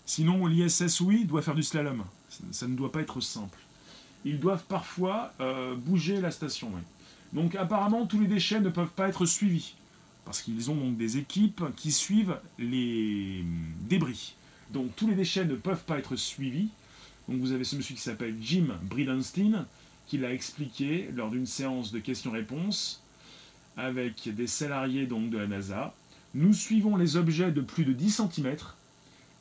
Sinon, 0.06 0.46
l'ISS, 0.46 1.00
oui, 1.00 1.24
doit 1.24 1.42
faire 1.42 1.54
du 1.54 1.62
slalom. 1.62 2.04
Ça 2.50 2.66
ne 2.66 2.74
doit 2.74 2.92
pas 2.92 3.00
être 3.00 3.20
simple. 3.20 3.58
Ils 4.24 4.38
doivent 4.38 4.64
parfois 4.64 5.32
euh, 5.40 5.74
bouger 5.74 6.20
la 6.20 6.30
station. 6.30 6.70
Donc 7.32 7.54
apparemment, 7.54 8.06
tous 8.06 8.20
les 8.20 8.26
déchets 8.26 8.60
ne 8.60 8.68
peuvent 8.68 8.88
pas 8.88 9.08
être 9.08 9.26
suivis. 9.26 9.74
Parce 10.24 10.42
qu'ils 10.42 10.70
ont 10.70 10.76
donc 10.76 10.96
des 10.96 11.18
équipes 11.18 11.64
qui 11.76 11.92
suivent 11.92 12.38
les 12.58 13.44
débris. 13.88 14.34
Donc 14.70 14.94
tous 14.96 15.06
les 15.06 15.14
déchets 15.14 15.44
ne 15.44 15.56
peuvent 15.56 15.84
pas 15.84 15.98
être 15.98 16.16
suivis. 16.16 16.68
Donc 17.28 17.40
vous 17.40 17.52
avez 17.52 17.64
ce 17.64 17.76
monsieur 17.76 17.94
qui 17.94 18.00
s'appelle 18.00 18.36
Jim 18.40 18.68
Bridenstine, 18.82 19.66
qui 20.06 20.18
l'a 20.18 20.32
expliqué 20.32 21.08
lors 21.14 21.30
d'une 21.30 21.46
séance 21.46 21.92
de 21.92 21.98
questions-réponses 21.98 23.02
avec 23.76 24.28
des 24.34 24.46
salariés 24.46 25.06
donc 25.06 25.30
de 25.30 25.38
la 25.38 25.46
NASA. 25.46 25.94
Nous 26.34 26.52
suivons 26.52 26.96
les 26.96 27.16
objets 27.16 27.52
de 27.52 27.60
plus 27.60 27.84
de 27.84 27.92
10 27.92 28.22
cm 28.32 28.56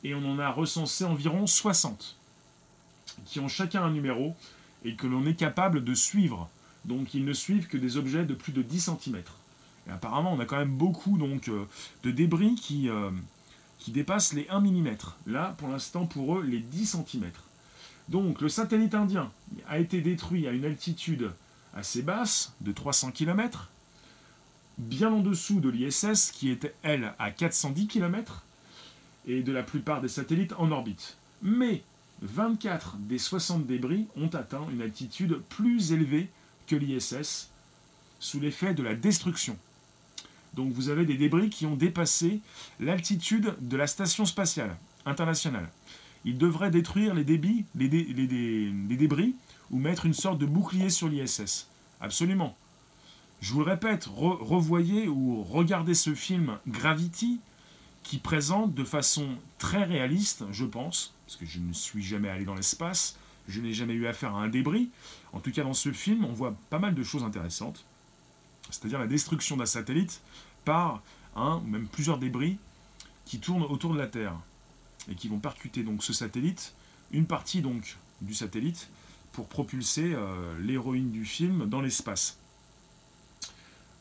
et 0.04 0.14
on 0.14 0.24
en 0.24 0.38
a 0.38 0.50
recensé 0.50 1.04
environ 1.04 1.46
60 1.46 2.16
qui 3.26 3.40
ont 3.40 3.48
chacun 3.48 3.82
un 3.82 3.90
numéro 3.90 4.34
et 4.84 4.94
que 4.94 5.06
l'on 5.06 5.26
est 5.26 5.34
capable 5.34 5.84
de 5.84 5.94
suivre. 5.94 6.50
Donc 6.84 7.14
ils 7.14 7.24
ne 7.24 7.32
suivent 7.32 7.68
que 7.68 7.76
des 7.76 7.96
objets 7.96 8.24
de 8.24 8.34
plus 8.34 8.52
de 8.52 8.62
10 8.62 8.90
cm. 9.00 9.22
Apparemment, 9.90 10.32
on 10.32 10.40
a 10.40 10.44
quand 10.44 10.58
même 10.58 10.76
beaucoup 10.76 11.18
donc, 11.18 11.48
euh, 11.48 11.64
de 12.04 12.10
débris 12.10 12.54
qui, 12.54 12.88
euh, 12.88 13.10
qui 13.78 13.90
dépassent 13.90 14.32
les 14.32 14.46
1 14.48 14.60
mm. 14.60 14.96
Là, 15.26 15.54
pour 15.58 15.68
l'instant, 15.68 16.06
pour 16.06 16.38
eux, 16.38 16.42
les 16.42 16.60
10 16.60 16.96
cm. 16.96 17.30
Donc 18.08 18.40
le 18.40 18.48
satellite 18.48 18.94
indien 18.94 19.30
a 19.68 19.78
été 19.78 20.00
détruit 20.00 20.46
à 20.46 20.52
une 20.52 20.64
altitude 20.64 21.32
assez 21.74 22.02
basse, 22.02 22.52
de 22.60 22.72
300 22.72 23.12
km, 23.12 23.70
bien 24.78 25.12
en 25.12 25.20
dessous 25.20 25.60
de 25.60 25.68
l'ISS, 25.68 26.30
qui 26.32 26.50
était, 26.50 26.74
elle, 26.82 27.14
à 27.18 27.30
410 27.30 27.86
km, 27.86 28.44
et 29.26 29.42
de 29.42 29.52
la 29.52 29.62
plupart 29.62 30.00
des 30.00 30.08
satellites 30.08 30.52
en 30.58 30.70
orbite. 30.70 31.16
Mais 31.42 31.82
24 32.22 32.96
des 32.98 33.18
60 33.18 33.66
débris 33.66 34.06
ont 34.16 34.28
atteint 34.28 34.66
une 34.70 34.82
altitude 34.82 35.40
plus 35.48 35.92
élevée 35.92 36.28
que 36.66 36.76
l'ISS, 36.76 37.50
sous 38.20 38.40
l'effet 38.40 38.74
de 38.74 38.82
la 38.82 38.94
destruction. 38.94 39.56
Donc 40.54 40.72
vous 40.72 40.88
avez 40.88 41.06
des 41.06 41.16
débris 41.16 41.50
qui 41.50 41.66
ont 41.66 41.76
dépassé 41.76 42.40
l'altitude 42.80 43.54
de 43.60 43.76
la 43.76 43.86
station 43.86 44.26
spatiale 44.26 44.76
internationale. 45.06 45.68
Ils 46.24 46.38
devraient 46.38 46.70
détruire 46.70 47.14
les, 47.14 47.24
débris 47.24 47.64
ou 49.70 49.78
mettre 49.78 50.06
une 50.06 50.14
sorte 50.14 50.38
de 50.38 50.46
bouclier 50.46 50.90
sur 50.90 51.08
l'ISS. 51.08 51.68
Absolument. 52.00 52.56
Je 53.40 53.52
vous 53.52 53.60
le 53.60 53.70
répète, 53.70 54.06
revoyez 54.06 55.08
ou 55.08 55.42
regardez 55.42 55.94
ce 55.94 56.14
film 56.14 56.58
Gravity 56.68 57.40
qui 58.04 58.18
présente 58.18 58.74
de 58.74 58.84
façon 58.84 59.26
très 59.58 59.84
réaliste, 59.84 60.44
je 60.52 60.64
pense, 60.64 61.14
parce 61.26 61.36
que 61.36 61.46
je 61.46 61.58
ne 61.58 61.72
suis 61.72 62.02
jamais 62.02 62.28
allé 62.28 62.44
dans 62.44 62.54
l'espace, 62.54 63.16
je 63.48 63.60
n'ai 63.60 63.72
jamais 63.72 63.94
eu 63.94 64.06
affaire 64.06 64.36
à 64.36 64.42
un 64.42 64.48
débris. 64.48 64.90
En 65.32 65.40
tout 65.40 65.50
cas, 65.50 65.64
dans 65.64 65.74
ce 65.74 65.92
film, 65.92 66.24
on 66.24 66.32
voit 66.32 66.54
pas 66.70 66.78
mal 66.78 66.94
de 66.94 67.02
choses 67.02 67.24
intéressantes, 67.24 67.84
c'est-à-dire 68.72 68.98
la 68.98 69.06
destruction 69.06 69.56
d'un 69.56 69.66
satellite 69.66 70.20
par 70.64 71.02
un 71.36 71.56
ou 71.56 71.66
même 71.66 71.86
plusieurs 71.86 72.18
débris 72.18 72.58
qui 73.24 73.38
tournent 73.38 73.62
autour 73.62 73.92
de 73.94 73.98
la 73.98 74.06
Terre 74.06 74.34
et 75.10 75.14
qui 75.14 75.28
vont 75.28 75.38
percuter 75.38 75.82
donc 75.82 76.02
ce 76.02 76.12
satellite, 76.12 76.74
une 77.12 77.26
partie 77.26 77.62
donc 77.62 77.96
du 78.20 78.34
satellite, 78.34 78.88
pour 79.32 79.48
propulser 79.48 80.12
euh, 80.14 80.58
l'héroïne 80.60 81.10
du 81.10 81.24
film 81.24 81.66
dans 81.66 81.80
l'espace. 81.80 82.38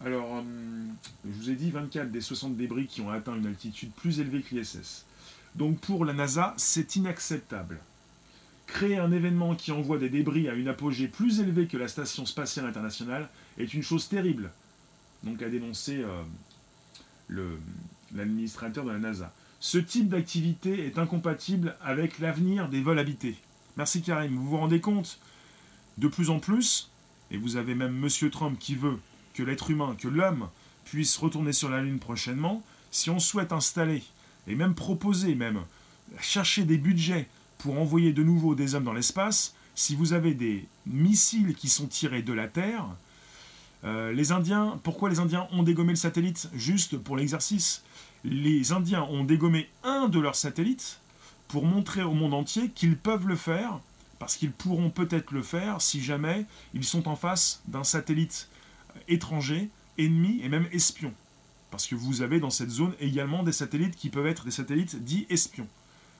Alors, 0.03 0.37
euh, 0.37 0.41
je 1.25 1.31
vous 1.31 1.49
ai 1.51 1.55
dit 1.55 1.71
24 1.71 2.11
des 2.11 2.21
60 2.21 2.57
débris 2.57 2.87
qui 2.87 3.01
ont 3.01 3.11
atteint 3.11 3.35
une 3.35 3.45
altitude 3.45 3.91
plus 3.91 4.19
élevée 4.19 4.41
que 4.41 4.55
l'ISS. 4.55 5.05
Donc 5.55 5.79
pour 5.79 6.05
la 6.05 6.13
NASA, 6.13 6.53
c'est 6.57 6.95
inacceptable. 6.95 7.79
Créer 8.67 8.97
un 8.97 9.11
événement 9.11 9.55
qui 9.55 9.71
envoie 9.71 9.97
des 9.97 10.09
débris 10.09 10.47
à 10.47 10.53
une 10.53 10.69
apogée 10.69 11.07
plus 11.07 11.39
élevée 11.39 11.67
que 11.67 11.77
la 11.77 11.87
Station 11.87 12.25
spatiale 12.25 12.65
internationale 12.65 13.29
est 13.57 13.73
une 13.73 13.83
chose 13.83 14.07
terrible. 14.07 14.51
Donc 15.23 15.41
a 15.41 15.49
dénoncé 15.49 16.03
euh, 17.29 17.57
l'administrateur 18.13 18.85
de 18.85 18.91
la 18.91 18.99
NASA. 18.99 19.33
Ce 19.59 19.77
type 19.77 20.09
d'activité 20.09 20.85
est 20.87 20.97
incompatible 20.97 21.75
avec 21.81 22.19
l'avenir 22.19 22.67
des 22.69 22.81
vols 22.81 22.99
habités. 22.99 23.35
Merci 23.77 24.01
Karim, 24.01 24.35
vous 24.35 24.49
vous 24.49 24.57
rendez 24.57 24.81
compte 24.81 25.19
De 25.97 26.07
plus 26.07 26.29
en 26.29 26.39
plus, 26.39 26.89
et 27.29 27.37
vous 27.37 27.57
avez 27.57 27.75
même 27.75 27.93
Monsieur 27.93 28.29
Trump 28.29 28.57
qui 28.59 28.75
veut 28.75 28.97
que 29.33 29.43
l'être 29.43 29.69
humain, 29.69 29.95
que 29.97 30.07
l'homme 30.07 30.49
puisse 30.85 31.15
retourner 31.17 31.53
sur 31.53 31.69
la 31.69 31.81
Lune 31.81 31.99
prochainement, 31.99 32.63
si 32.89 33.09
on 33.09 33.19
souhaite 33.19 33.53
installer, 33.53 34.03
et 34.47 34.55
même 34.55 34.73
proposer, 34.73 35.35
même 35.35 35.61
chercher 36.19 36.63
des 36.63 36.77
budgets 36.77 37.27
pour 37.59 37.79
envoyer 37.79 38.11
de 38.11 38.23
nouveau 38.23 38.55
des 38.55 38.75
hommes 38.75 38.83
dans 38.83 38.93
l'espace, 38.93 39.53
si 39.75 39.95
vous 39.95 40.13
avez 40.13 40.33
des 40.33 40.65
missiles 40.85 41.55
qui 41.55 41.69
sont 41.69 41.87
tirés 41.87 42.23
de 42.23 42.33
la 42.33 42.47
Terre, 42.47 42.87
euh, 43.83 44.11
les 44.11 44.31
Indiens, 44.31 44.79
pourquoi 44.83 45.09
les 45.09 45.19
Indiens 45.19 45.47
ont 45.51 45.63
dégommé 45.63 45.91
le 45.91 45.97
satellite 45.97 46.49
Juste 46.53 46.97
pour 46.97 47.17
l'exercice 47.17 47.83
les 48.23 48.71
Indiens 48.71 49.03
ont 49.03 49.23
dégommé 49.23 49.69
un 49.83 50.07
de 50.07 50.19
leurs 50.19 50.35
satellites 50.35 50.99
pour 51.47 51.65
montrer 51.65 52.03
au 52.03 52.13
monde 52.13 52.33
entier 52.33 52.69
qu'ils 52.69 52.97
peuvent 52.97 53.27
le 53.27 53.35
faire, 53.35 53.79
parce 54.19 54.35
qu'ils 54.35 54.51
pourront 54.51 54.89
peut-être 54.89 55.31
le 55.31 55.41
faire 55.41 55.81
si 55.81 56.01
jamais 56.01 56.45
ils 56.73 56.83
sont 56.83 57.07
en 57.07 57.15
face 57.15 57.61
d'un 57.67 57.83
satellite 57.83 58.47
étranger, 59.07 59.69
ennemi 59.97 60.39
et 60.43 60.49
même 60.49 60.67
espion. 60.71 61.13
Parce 61.71 61.87
que 61.87 61.95
vous 61.95 62.21
avez 62.21 62.39
dans 62.39 62.49
cette 62.49 62.69
zone 62.69 62.93
également 62.99 63.43
des 63.43 63.51
satellites 63.51 63.95
qui 63.95 64.09
peuvent 64.09 64.27
être 64.27 64.45
des 64.45 64.51
satellites 64.51 65.03
dits 65.03 65.25
espions. 65.29 65.67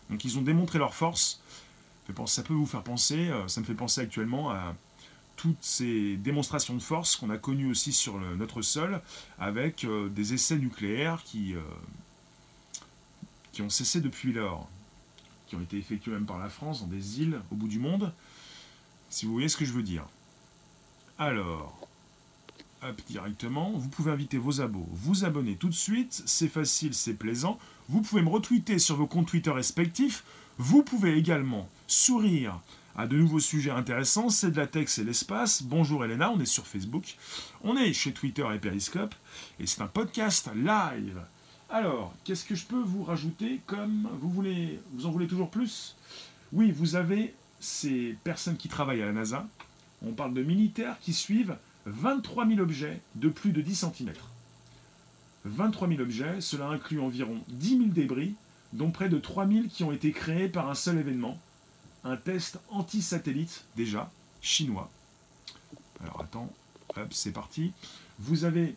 Donc 0.09 0.25
ils 0.25 0.37
ont 0.37 0.41
démontré 0.41 0.79
leur 0.79 0.93
force. 0.93 1.41
Ça 2.25 2.43
peut 2.43 2.53
vous 2.53 2.65
faire 2.65 2.83
penser, 2.83 3.29
euh, 3.29 3.47
ça 3.47 3.61
me 3.61 3.65
fait 3.65 3.73
penser 3.73 4.01
actuellement 4.01 4.51
à 4.51 4.75
toutes 5.41 5.63
ces 5.63 6.17
démonstrations 6.17 6.75
de 6.75 6.83
force 6.83 7.15
qu'on 7.15 7.31
a 7.31 7.37
connues 7.39 7.71
aussi 7.71 7.93
sur 7.93 8.19
notre 8.19 8.61
sol, 8.61 9.01
avec 9.39 9.85
euh, 9.85 10.07
des 10.07 10.35
essais 10.35 10.55
nucléaires 10.55 11.23
qui, 11.25 11.55
euh, 11.55 11.61
qui 13.51 13.63
ont 13.63 13.69
cessé 13.71 14.01
depuis 14.01 14.33
lors, 14.33 14.69
qui 15.47 15.55
ont 15.55 15.61
été 15.61 15.79
effectués 15.79 16.11
même 16.11 16.27
par 16.27 16.37
la 16.37 16.47
France 16.47 16.81
dans 16.81 16.87
des 16.87 17.21
îles 17.21 17.41
au 17.51 17.55
bout 17.55 17.67
du 17.67 17.79
monde, 17.79 18.13
si 19.09 19.25
vous 19.25 19.31
voyez 19.31 19.49
ce 19.49 19.57
que 19.57 19.65
je 19.65 19.71
veux 19.71 19.81
dire. 19.81 20.05
Alors, 21.17 21.87
hop, 22.83 23.01
directement, 23.09 23.71
vous 23.71 23.89
pouvez 23.89 24.11
inviter 24.11 24.37
vos 24.37 24.61
abos, 24.61 24.87
vous 24.91 25.25
abonner 25.25 25.55
tout 25.55 25.69
de 25.69 25.73
suite, 25.73 26.21
c'est 26.27 26.49
facile, 26.49 26.93
c'est 26.93 27.15
plaisant. 27.15 27.57
Vous 27.89 28.01
pouvez 28.01 28.21
me 28.21 28.29
retweeter 28.29 28.77
sur 28.77 28.95
vos 28.95 29.07
comptes 29.07 29.29
Twitter 29.29 29.49
respectifs. 29.49 30.23
Vous 30.59 30.83
pouvez 30.83 31.17
également 31.17 31.67
sourire 31.87 32.61
à 32.95 33.07
de 33.07 33.17
nouveaux 33.17 33.39
sujets 33.39 33.71
intéressants. 33.71 34.29
C'est 34.29 34.51
de 34.51 34.57
la 34.57 34.67
tech, 34.67 34.87
c'est 34.87 35.03
l'espace. 35.03 35.63
Bonjour 35.63 36.03
Elena, 36.05 36.31
on 36.31 36.39
est 36.39 36.45
sur 36.45 36.67
Facebook. 36.67 37.15
On 37.63 37.77
est 37.77 37.93
chez 37.93 38.11
Twitter 38.11 38.45
et 38.53 38.59
Periscope. 38.59 39.15
Et 39.59 39.67
c'est 39.67 39.81
un 39.81 39.87
podcast 39.87 40.49
live. 40.55 41.21
Alors, 41.69 42.13
qu'est-ce 42.23 42.45
que 42.45 42.55
je 42.55 42.65
peux 42.65 42.81
vous 42.81 43.03
rajouter 43.03 43.61
comme 43.65 44.09
vous 44.19 44.29
voulez 44.29 44.79
Vous 44.93 45.05
en 45.05 45.11
voulez 45.11 45.27
toujours 45.27 45.49
plus? 45.49 45.95
Oui, 46.51 46.71
vous 46.71 46.95
avez 46.95 47.33
ces 47.59 48.17
personnes 48.23 48.57
qui 48.57 48.67
travaillent 48.67 49.01
à 49.01 49.05
la 49.05 49.13
NASA. 49.13 49.47
On 50.05 50.11
parle 50.11 50.33
de 50.33 50.43
militaires 50.43 50.97
qui 51.01 51.13
suivent 51.13 51.55
23 51.85 52.47
000 52.47 52.59
objets 52.59 52.99
de 53.15 53.29
plus 53.29 53.51
de 53.51 53.61
10 53.61 53.75
cm. 53.75 54.13
23 55.45 55.87
000 55.87 56.01
objets, 56.01 56.41
cela 56.41 56.67
inclut 56.67 56.99
environ 56.99 57.37
10 57.47 57.69
000 57.69 57.81
débris, 57.85 58.35
dont 58.73 58.91
près 58.91 59.09
de 59.09 59.17
3 59.17 59.47
000 59.47 59.63
qui 59.69 59.83
ont 59.83 59.91
été 59.91 60.11
créés 60.11 60.47
par 60.47 60.69
un 60.69 60.75
seul 60.75 60.97
événement, 60.97 61.39
un 62.03 62.17
test 62.17 62.59
anti-satellite 62.69 63.65
déjà, 63.75 64.11
chinois. 64.41 64.89
Alors 66.01 66.21
attends, 66.21 66.51
hop, 66.95 67.13
c'est 67.13 67.31
parti. 67.31 67.73
Vous 68.19 68.43
avez 68.43 68.75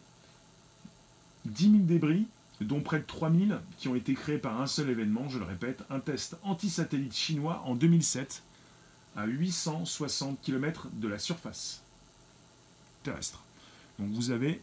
10 1.46 1.70
000 1.70 1.76
débris, 1.84 2.26
dont 2.60 2.80
près 2.80 2.98
de 2.98 3.04
3 3.04 3.30
000 3.30 3.58
qui 3.78 3.88
ont 3.88 3.94
été 3.94 4.14
créés 4.14 4.38
par 4.38 4.60
un 4.60 4.66
seul 4.66 4.90
événement, 4.90 5.28
je 5.28 5.38
le 5.38 5.44
répète, 5.44 5.82
un 5.90 6.00
test 6.00 6.36
anti-satellite 6.42 7.14
chinois 7.14 7.62
en 7.66 7.74
2007, 7.74 8.42
à 9.16 9.26
860 9.26 10.40
km 10.40 10.88
de 10.92 11.08
la 11.08 11.18
surface 11.18 11.82
terrestre. 13.02 13.44
Donc 13.98 14.10
vous 14.10 14.30
avez 14.30 14.60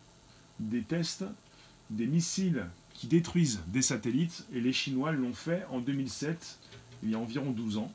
des 0.59 0.81
tests, 0.81 1.23
des 1.89 2.07
missiles 2.07 2.67
qui 2.93 3.07
détruisent 3.07 3.61
des 3.67 3.81
satellites, 3.81 4.45
et 4.53 4.59
les 4.59 4.73
Chinois 4.73 5.11
l'ont 5.11 5.33
fait 5.33 5.65
en 5.71 5.79
2007, 5.79 6.59
il 7.03 7.11
y 7.11 7.15
a 7.15 7.19
environ 7.19 7.51
12 7.51 7.77
ans. 7.77 7.91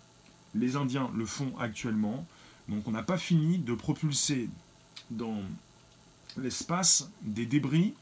Les 0.54 0.76
Indiens 0.76 1.10
le 1.14 1.26
font 1.26 1.52
actuellement. 1.58 2.26
Donc 2.68 2.86
on 2.88 2.90
n'a 2.90 3.02
pas 3.02 3.18
fini 3.18 3.58
de 3.58 3.74
propulser 3.74 4.48
dans 5.10 5.40
l'espace 6.36 7.10
des 7.22 7.46
débris 7.46 7.94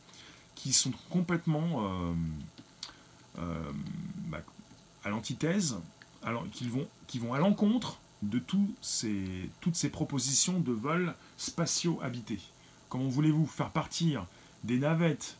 qui 0.54 0.72
sont 0.72 0.92
complètement 1.10 1.84
euh, 1.84 2.14
euh, 3.38 3.72
bah, 4.28 4.40
à 5.04 5.10
l'antithèse, 5.10 5.76
qui 6.52 7.18
vont, 7.18 7.34
à 7.34 7.38
l'encontre 7.38 7.98
de 8.22 8.40
ces, 8.80 9.50
toutes 9.60 9.76
ces 9.76 9.90
propositions 9.90 10.60
de 10.60 10.72
vols 10.72 11.14
spatiaux 11.36 12.00
habités. 12.02 12.40
Comment 12.88 13.08
voulez-vous 13.08 13.46
faire 13.46 13.70
partir 13.70 14.26
des 14.62 14.78
navettes, 14.78 15.36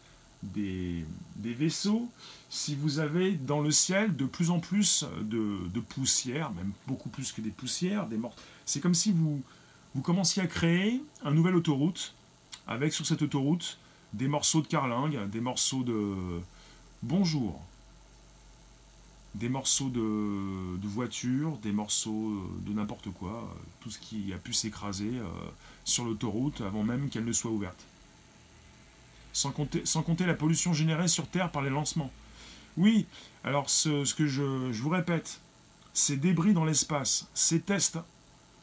des, 0.53 1.05
vaisseaux, 1.37 2.11
si 2.51 2.75
vous 2.75 2.99
avez 2.99 3.33
dans 3.33 3.61
le 3.61 3.71
ciel 3.71 4.17
de 4.17 4.25
plus 4.25 4.51
en 4.51 4.61
plus 4.61 5.05
de, 5.23 5.81
poussière, 5.81 6.53
même 6.53 6.73
beaucoup 6.87 7.09
plus 7.09 7.33
que 7.33 7.41
des 7.41 7.51
poussières, 7.51 8.07
des 8.07 8.17
morts. 8.17 8.35
C'est 8.67 8.81
comme 8.81 8.95
si 8.95 9.13
vous, 9.13 9.43
vous 9.95 10.03
commenciez 10.03 10.43
à 10.43 10.47
créer 10.47 11.03
un 11.25 11.33
nouvel 11.33 11.55
autoroute, 11.55 12.15
avec 12.67 12.93
sur 12.93 13.07
cette 13.07 13.23
autoroute 13.23 13.79
des 14.13 14.29
morceaux 14.29 14.63
de 14.63 14.67
carlingue, 14.67 15.29
des 15.31 15.41
morceaux 15.41 15.83
de 15.83 16.15
bonjour. 17.03 17.61
des 19.35 19.49
morceaux 19.49 19.89
de, 19.89 20.79
de 20.79 20.89
voitures, 20.89 21.59
des 21.59 21.73
morceaux 21.73 22.33
de 22.61 22.73
n'importe 22.73 23.11
quoi, 23.11 23.53
tout 23.81 23.91
ce 23.91 23.99
qui 23.99 24.33
a 24.33 24.39
pu 24.39 24.53
s'écraser 24.53 25.11
sur 25.85 26.05
l'autoroute 26.05 26.61
avant 26.61 26.85
même 26.85 27.11
qu'elle 27.11 27.25
ne 27.25 27.33
soit 27.33 27.51
ouverte. 27.51 27.85
Sans 29.35 29.51
compter, 29.51 29.85
sans 29.85 30.03
compter 30.03 30.25
la 30.25 30.33
pollution 30.33 30.73
générée 30.73 31.09
sur 31.09 31.27
Terre 31.27 31.51
par 31.51 31.61
les 31.61 31.69
lancements. 31.69 32.11
Oui, 32.79 33.05
alors 33.45 33.69
ce, 33.69 34.15
que 34.15 34.27
je, 34.27 34.73
je 34.73 34.83
vous 34.83 34.89
répète, 34.89 35.41
ces 35.93 36.17
débris 36.17 36.55
dans 36.55 36.65
l'espace, 36.65 37.29
ces 37.35 37.61
tests 37.61 37.99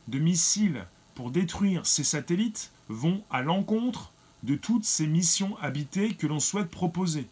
de 0.08 0.18
missiles 0.18 0.86
pour 1.14 1.30
détruire 1.30 1.86
ces 1.86 2.04
satellites 2.04 2.72
vont 2.90 3.22
à 3.30 3.42
l'encontre 3.44 4.12
de 4.44 4.56
toutes 4.56 4.86
ces 4.86 5.08
missions 5.08 5.56
habitées 5.62 6.16
que 6.16 6.26
l'on 6.26 6.40
souhaite 6.40 6.70
proposer, 6.72 7.28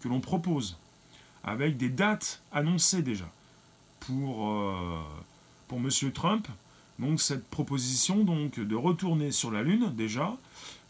que 0.00 0.08
l'on 0.08 0.20
propose, 0.20 0.78
avec 1.44 1.76
des 1.76 1.88
dates 1.88 2.40
annoncées 2.52 3.02
déjà 3.02 3.30
pour, 4.00 4.48
euh, 4.48 5.00
pour 5.68 5.78
M. 5.78 5.90
Trump. 6.12 6.48
Donc 6.98 7.20
cette 7.20 7.46
proposition 7.48 8.24
donc, 8.24 8.58
de 8.58 8.74
retourner 8.74 9.30
sur 9.30 9.50
la 9.50 9.62
Lune 9.62 9.92
déjà, 9.94 10.36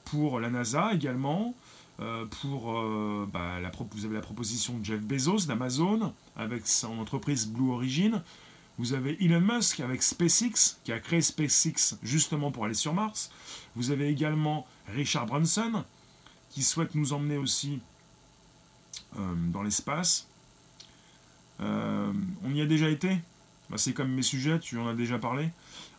pour 0.04 0.38
la 0.38 0.50
NASA 0.50 0.94
également, 0.94 1.54
pour 1.98 2.78
euh, 2.78 3.26
bah, 3.32 3.58
vous 3.92 4.04
avez 4.04 4.14
la 4.14 4.20
proposition 4.20 4.78
de 4.78 4.84
Jeff 4.84 5.00
Bezos 5.00 5.46
d'Amazon 5.46 6.12
avec 6.36 6.66
son 6.66 6.98
entreprise 6.98 7.46
Blue 7.46 7.70
Origin. 7.70 8.22
Vous 8.78 8.92
avez 8.92 9.16
Elon 9.24 9.40
Musk 9.40 9.80
avec 9.80 10.02
SpaceX, 10.02 10.78
qui 10.84 10.92
a 10.92 11.00
créé 11.00 11.22
SpaceX 11.22 11.96
justement 12.02 12.50
pour 12.50 12.66
aller 12.66 12.74
sur 12.74 12.92
Mars. 12.92 13.30
Vous 13.74 13.90
avez 13.90 14.08
également 14.08 14.66
Richard 14.88 15.24
Branson, 15.24 15.84
qui 16.50 16.62
souhaite 16.62 16.94
nous 16.94 17.14
emmener 17.14 17.38
aussi 17.38 17.80
euh, 19.18 19.34
dans 19.50 19.62
l'espace. 19.62 20.26
Euh, 21.60 22.12
on 22.44 22.54
y 22.54 22.60
a 22.60 22.66
déjà 22.66 22.90
été? 22.90 23.16
Bah, 23.70 23.78
C'est 23.78 23.94
comme 23.94 24.10
mes 24.10 24.22
sujets, 24.22 24.58
tu 24.58 24.78
en 24.78 24.86
as 24.86 24.94
déjà 24.94 25.18
parlé. 25.18 25.48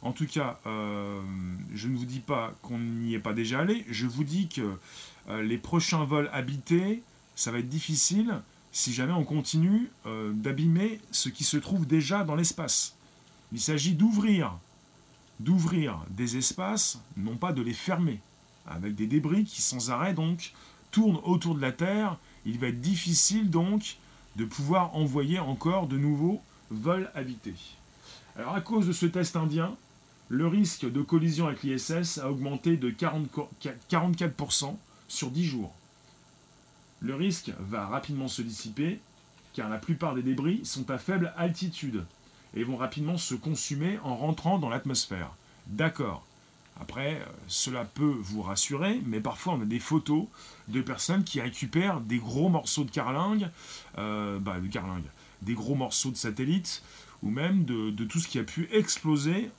En 0.08 0.14
tout 0.14 0.26
cas, 0.26 0.58
euh, 0.66 1.22
je 1.76 1.90
ne 1.90 1.98
vous 1.98 2.06
dis 2.06 2.22
pas 2.22 2.54
qu'on 2.62 2.80
n'y 2.80 3.14
est 3.14 3.20
pas 3.20 3.34
déjà 3.34 3.60
allé. 3.60 3.86
Je 3.90 4.08
vous 4.08 4.24
dis 4.24 4.48
que 4.48 4.78
les 5.42 5.58
prochains 5.58 6.06
vols 6.06 6.30
habités, 6.32 7.04
ça 7.36 7.52
va 7.52 7.60
être 7.60 7.68
difficile 7.68 8.40
si 8.72 8.94
jamais 8.94 9.12
on 9.12 9.26
continue 9.26 9.92
euh, 10.06 10.32
d'abîmer 10.34 11.02
ce 11.12 11.28
qui 11.28 11.44
se 11.44 11.58
trouve 11.58 11.86
déjà 11.86 12.24
dans 12.24 12.36
l'espace. 12.36 12.96
Il 13.52 13.60
s'agit 13.60 13.96
d'ouvrir, 13.96 14.58
d'ouvrir 15.42 16.00
des 16.10 16.38
espaces, 16.38 17.00
non 17.18 17.36
pas 17.36 17.52
de 17.52 17.62
les 17.62 17.74
fermer, 17.74 18.22
avec 18.66 18.96
des 18.96 19.08
débris 19.08 19.44
qui 19.44 19.62
sans 19.62 19.92
arrêt 19.92 20.14
donc 20.14 20.54
tournent 20.92 21.20
autour 21.24 21.56
de 21.56 21.62
la 21.62 21.74
Terre. 21.74 22.18
Il 22.46 22.60
va 22.60 22.68
être 22.68 22.80
difficile 22.80 23.50
donc 23.50 23.98
de 24.38 24.46
pouvoir 24.46 24.96
envoyer 24.96 25.40
encore 25.40 25.88
de 25.88 25.98
nouveaux 25.98 26.42
vols 26.70 27.12
habités. 27.14 27.56
Alors 28.38 28.56
à 28.56 28.62
cause 28.62 28.88
de 28.88 28.94
ce 28.94 29.06
test 29.06 29.36
indien, 29.36 29.76
le 30.30 30.48
risque 30.48 30.92
de 30.92 31.02
collision 31.02 31.48
avec 31.48 31.64
l'ISS 31.64 32.18
a 32.18 32.30
augmenté 32.30 32.78
de 32.78 32.90
44% 32.92 34.76
sur 35.08 35.32
10 35.32 35.46
jours 35.46 35.74
le 37.00 37.16
risque 37.16 37.52
va 37.60 37.86
rapidement 37.88 38.28
se 38.28 38.42
dissiper 38.42 39.00
car 39.54 39.70
la 39.70 39.78
plupart 39.78 40.16
des 40.16 40.24
débris 40.24 40.66
sont 40.66 40.90
à 40.90 40.98
faible 40.98 41.34
altitude 41.38 42.06
et 42.56 42.64
vont 42.64 42.78
rapidement 42.78 43.18
se 43.18 43.36
consumer 43.36 44.00
en 44.04 44.16
rentrant 44.16 44.60
dans 44.60 44.70
l'atmosphère. 44.70 45.32
D'accord. 45.68 46.26
Après, 46.80 47.16
euh, 47.16 47.26
cela 47.48 47.86
peut 47.86 48.16
vous 48.20 48.42
rassurer, 48.42 49.02
mais 49.06 49.20
parfois 49.20 49.54
on 49.54 49.62
a 49.62 49.66
des 49.66 49.80
photos 49.80 50.26
de 50.68 50.82
personnes 50.82 51.24
qui 51.24 51.42
récupèrent 51.42 52.02
des 52.02 52.20
gros 52.20 52.50
morceaux 52.50 52.84
de 52.84 52.92
carlingue, 52.92 53.50
euh, 53.98 54.38
bah, 54.40 54.58
des 55.42 55.54
gros 55.54 55.76
morceaux 55.76 56.12
de 56.12 56.18
satellites, 56.18 56.84
ou 57.24 57.32
même 57.32 57.66
de 57.66 58.06
tout 58.06 58.20
ce 58.20 58.28
qui 58.28 58.38
a 58.38 58.44
pu 58.44 58.70
exploser 58.72 59.50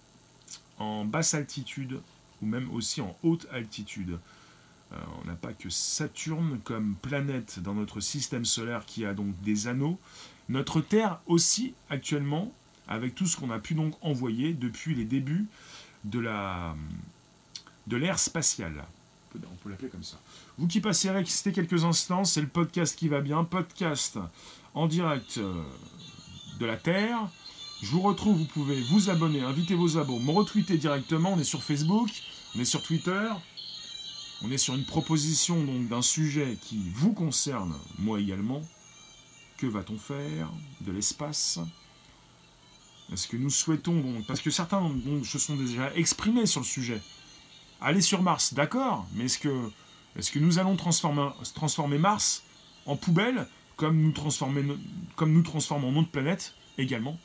en 0.78 1.04
basse 1.04 1.34
altitude, 1.34 2.00
ou 2.42 2.46
même 2.46 2.70
aussi 2.72 3.00
en 3.00 3.16
haute 3.22 3.46
altitude. 3.52 4.18
Euh, 4.92 4.96
on 5.20 5.26
n'a 5.26 5.34
pas 5.34 5.52
que 5.52 5.68
Saturne 5.68 6.60
comme 6.64 6.94
planète 7.02 7.60
dans 7.60 7.74
notre 7.74 8.00
système 8.00 8.44
solaire 8.44 8.86
qui 8.86 9.04
a 9.04 9.12
donc 9.12 9.38
des 9.42 9.68
anneaux. 9.68 9.98
Notre 10.48 10.80
Terre 10.80 11.20
aussi 11.26 11.74
actuellement, 11.90 12.52
avec 12.86 13.14
tout 13.14 13.26
ce 13.26 13.36
qu'on 13.36 13.50
a 13.50 13.58
pu 13.58 13.74
donc 13.74 13.94
envoyer 14.00 14.54
depuis 14.54 14.94
les 14.94 15.04
débuts 15.04 15.46
de 16.04 16.20
la 16.20 16.74
de 17.86 17.96
l'ère 17.96 18.18
spatiale. 18.18 18.84
On 19.34 19.56
peut 19.56 19.70
l'appeler 19.70 19.88
comme 19.88 20.02
ça. 20.02 20.18
Vous 20.56 20.66
qui 20.66 20.80
passez 20.80 21.10
rester 21.10 21.52
quelques 21.52 21.84
instants, 21.84 22.24
c'est 22.24 22.40
le 22.40 22.48
podcast 22.48 22.96
qui 22.96 23.08
va 23.08 23.20
bien, 23.20 23.44
podcast 23.44 24.18
en 24.74 24.86
direct 24.86 25.38
euh, 25.38 25.62
de 26.58 26.66
la 26.66 26.76
Terre. 26.76 27.28
Je 27.80 27.92
vous 27.92 28.00
retrouve, 28.02 28.38
vous 28.38 28.44
pouvez 28.44 28.80
vous 28.80 29.08
abonner, 29.08 29.40
inviter 29.40 29.74
vos 29.76 29.98
abos, 29.98 30.18
me 30.18 30.32
retweeter 30.32 30.78
directement, 30.78 31.34
on 31.34 31.38
est 31.38 31.44
sur 31.44 31.62
Facebook, 31.62 32.10
on 32.56 32.60
est 32.60 32.64
sur 32.64 32.82
Twitter, 32.82 33.28
on 34.42 34.50
est 34.50 34.58
sur 34.58 34.74
une 34.74 34.84
proposition 34.84 35.62
donc 35.62 35.88
d'un 35.88 36.02
sujet 36.02 36.58
qui 36.60 36.90
vous 36.92 37.12
concerne, 37.12 37.74
moi 37.98 38.20
également. 38.20 38.62
Que 39.58 39.66
va-t-on 39.66 39.96
faire 39.96 40.50
de 40.80 40.90
l'espace? 40.90 41.60
Est-ce 43.12 43.28
que 43.28 43.36
nous 43.36 43.50
souhaitons 43.50 44.00
donc, 44.00 44.26
parce 44.26 44.40
que 44.40 44.50
certains 44.50 44.82
se 45.24 45.38
sont 45.38 45.56
déjà 45.56 45.94
exprimés 45.94 46.46
sur 46.46 46.60
le 46.60 46.66
sujet, 46.66 47.00
aller 47.80 48.00
sur 48.00 48.22
Mars, 48.22 48.54
d'accord, 48.54 49.06
mais 49.14 49.26
est-ce 49.26 49.38
que, 49.38 50.38
nous 50.40 50.58
allons 50.58 50.76
transformer, 50.76 51.98
Mars 51.98 52.42
en 52.86 52.96
poubelle 52.96 53.46
comme 53.76 54.00
nous, 54.00 54.12
comme 55.14 55.32
nous 55.32 55.42
transformons 55.42 55.92
notre 55.92 56.10
planète 56.10 56.54
également? 56.76 57.18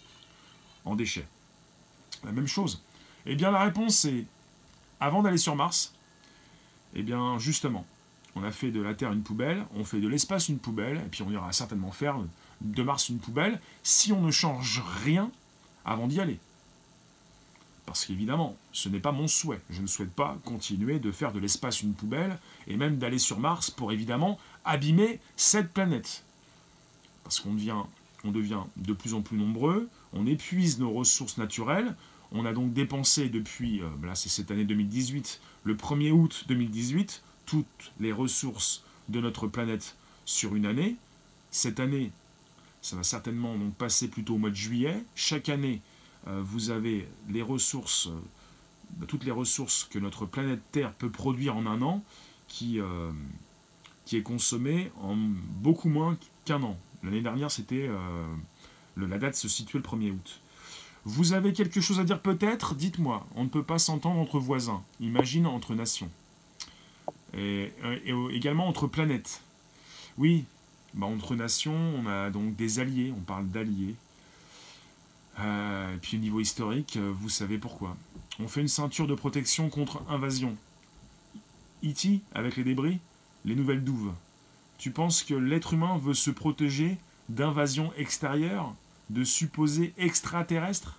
En 0.85 0.95
déchets 0.95 1.27
La 2.23 2.31
même 2.31 2.47
chose. 2.47 2.81
Eh 3.25 3.35
bien 3.35 3.51
la 3.51 3.63
réponse 3.63 4.05
est, 4.05 4.25
avant 4.99 5.21
d'aller 5.21 5.37
sur 5.37 5.55
Mars, 5.55 5.93
eh 6.95 7.03
bien, 7.03 7.39
justement, 7.39 7.85
on 8.35 8.43
a 8.43 8.51
fait 8.51 8.71
de 8.71 8.81
la 8.81 8.93
Terre 8.93 9.11
une 9.11 9.23
poubelle, 9.23 9.65
on 9.75 9.83
fait 9.83 9.99
de 9.99 10.07
l'espace 10.07 10.49
une 10.49 10.59
poubelle, 10.59 10.97
et 10.97 11.09
puis 11.09 11.23
on 11.23 11.31
ira 11.31 11.51
certainement 11.51 11.91
faire 11.91 12.17
de 12.61 12.83
Mars 12.83 13.09
une 13.09 13.19
poubelle 13.19 13.59
si 13.83 14.11
on 14.11 14.21
ne 14.21 14.31
change 14.31 14.83
rien 15.03 15.31
avant 15.85 16.07
d'y 16.07 16.19
aller. 16.19 16.39
Parce 17.85 18.05
qu'évidemment, 18.05 18.55
ce 18.71 18.89
n'est 18.89 18.99
pas 18.99 19.11
mon 19.11 19.27
souhait. 19.27 19.59
Je 19.69 19.81
ne 19.81 19.87
souhaite 19.87 20.13
pas 20.13 20.37
continuer 20.45 20.99
de 20.99 21.11
faire 21.11 21.33
de 21.33 21.39
l'espace 21.39 21.81
une 21.81 21.93
poubelle, 21.93 22.39
et 22.67 22.77
même 22.77 22.97
d'aller 22.97 23.19
sur 23.19 23.39
Mars 23.39 23.71
pour 23.71 23.91
évidemment 23.91 24.39
abîmer 24.65 25.19
cette 25.35 25.73
planète. 25.73 26.23
Parce 27.23 27.39
qu'on 27.39 27.53
devient, 27.53 27.83
on 28.23 28.31
devient 28.31 28.61
de 28.77 28.93
plus 28.93 29.13
en 29.13 29.21
plus 29.21 29.37
nombreux, 29.37 29.89
on 30.13 30.25
épuise 30.25 30.79
nos 30.79 30.91
ressources 30.91 31.37
naturelles, 31.37 31.95
on 32.31 32.45
a 32.45 32.53
donc 32.53 32.73
dépensé 32.73 33.29
depuis, 33.29 33.81
euh, 33.81 33.89
là 34.03 34.15
c'est 34.15 34.29
cette 34.29 34.49
année 34.51 34.65
2018, 34.65 35.39
le 35.63 35.75
1er 35.75 36.11
août 36.11 36.45
2018, 36.47 37.21
toutes 37.45 37.91
les 37.99 38.11
ressources 38.11 38.83
de 39.09 39.19
notre 39.19 39.47
planète 39.47 39.95
sur 40.25 40.55
une 40.55 40.65
année. 40.65 40.95
Cette 41.51 41.79
année, 41.79 42.11
ça 42.81 42.95
va 42.95 43.03
certainement 43.03 43.55
donc 43.55 43.75
passer 43.75 44.07
plutôt 44.07 44.35
au 44.35 44.37
mois 44.37 44.49
de 44.49 44.55
juillet. 44.55 45.03
Chaque 45.15 45.49
année, 45.49 45.81
euh, 46.27 46.41
vous 46.43 46.69
avez 46.69 47.07
les 47.29 47.41
ressources, 47.41 48.07
euh, 48.07 49.05
toutes 49.07 49.25
les 49.25 49.31
ressources 49.31 49.83
que 49.83 49.99
notre 49.99 50.25
planète 50.25 50.61
Terre 50.71 50.93
peut 50.93 51.11
produire 51.11 51.55
en 51.55 51.65
un 51.65 51.81
an, 51.81 52.03
qui 52.47 52.77
est 54.11 54.21
consommée 54.21 54.91
en 55.01 55.15
beaucoup 55.15 55.89
moins 55.89 56.17
qu'un 56.45 56.61
an. 56.61 56.77
L'année 57.03 57.21
dernière, 57.21 57.51
c'était 57.51 57.89
la 58.97 59.17
date 59.17 59.35
se 59.35 59.47
situait 59.47 59.79
le 59.79 59.85
1er 59.85 60.11
août. 60.11 60.41
Vous 61.05 61.33
avez 61.33 61.51
quelque 61.51 61.81
chose 61.81 61.99
à 61.99 62.03
dire 62.03 62.21
peut-être? 62.21 62.75
Dites-moi. 62.75 63.27
On 63.35 63.43
ne 63.43 63.49
peut 63.49 63.63
pas 63.63 63.79
s'entendre 63.79 64.19
entre 64.19 64.39
voisins. 64.39 64.83
Imagine 65.01 65.47
entre 65.47 65.75
nations. 65.75 66.09
Et, 67.37 67.73
également 68.31 68.67
entre 68.67 68.87
planètes. 68.87 69.41
Oui, 70.17 70.45
bah, 70.93 71.07
entre 71.07 71.35
nations, 71.35 71.75
on 71.97 72.07
a 72.07 72.29
donc 72.29 72.55
des 72.55 72.79
alliés. 72.79 73.13
On 73.17 73.21
parle 73.21 73.49
d'alliés. 73.49 73.95
Euh, 75.39 75.95
et 75.95 75.97
puis 75.97 76.17
au 76.17 76.19
niveau 76.19 76.39
historique, 76.39 76.95
euh, 76.97 77.11
vous 77.19 77.29
savez 77.29 77.57
pourquoi. 77.57 77.97
On 78.39 78.47
fait 78.47 78.61
une 78.61 78.67
ceinture 78.67 79.07
de 79.07 79.15
protection 79.15 79.69
contre 79.69 80.03
invasion. 80.07 80.55
E.T. 81.83 82.21
avec 82.33 82.55
les 82.55 82.63
débris, 82.63 82.99
les 83.43 83.55
nouvelles 83.55 83.83
douves. 83.83 84.13
Tu 84.83 84.91
penses 84.91 85.23
que 85.23 85.33
l'être 85.33 85.75
humain 85.75 85.97
veut 85.97 86.13
se 86.13 86.29
protéger 86.29 86.97
d'invasion 87.29 87.93
extérieure 87.95 88.75
de 89.09 89.23
supposés 89.23 89.93
extraterrestres? 89.97 90.97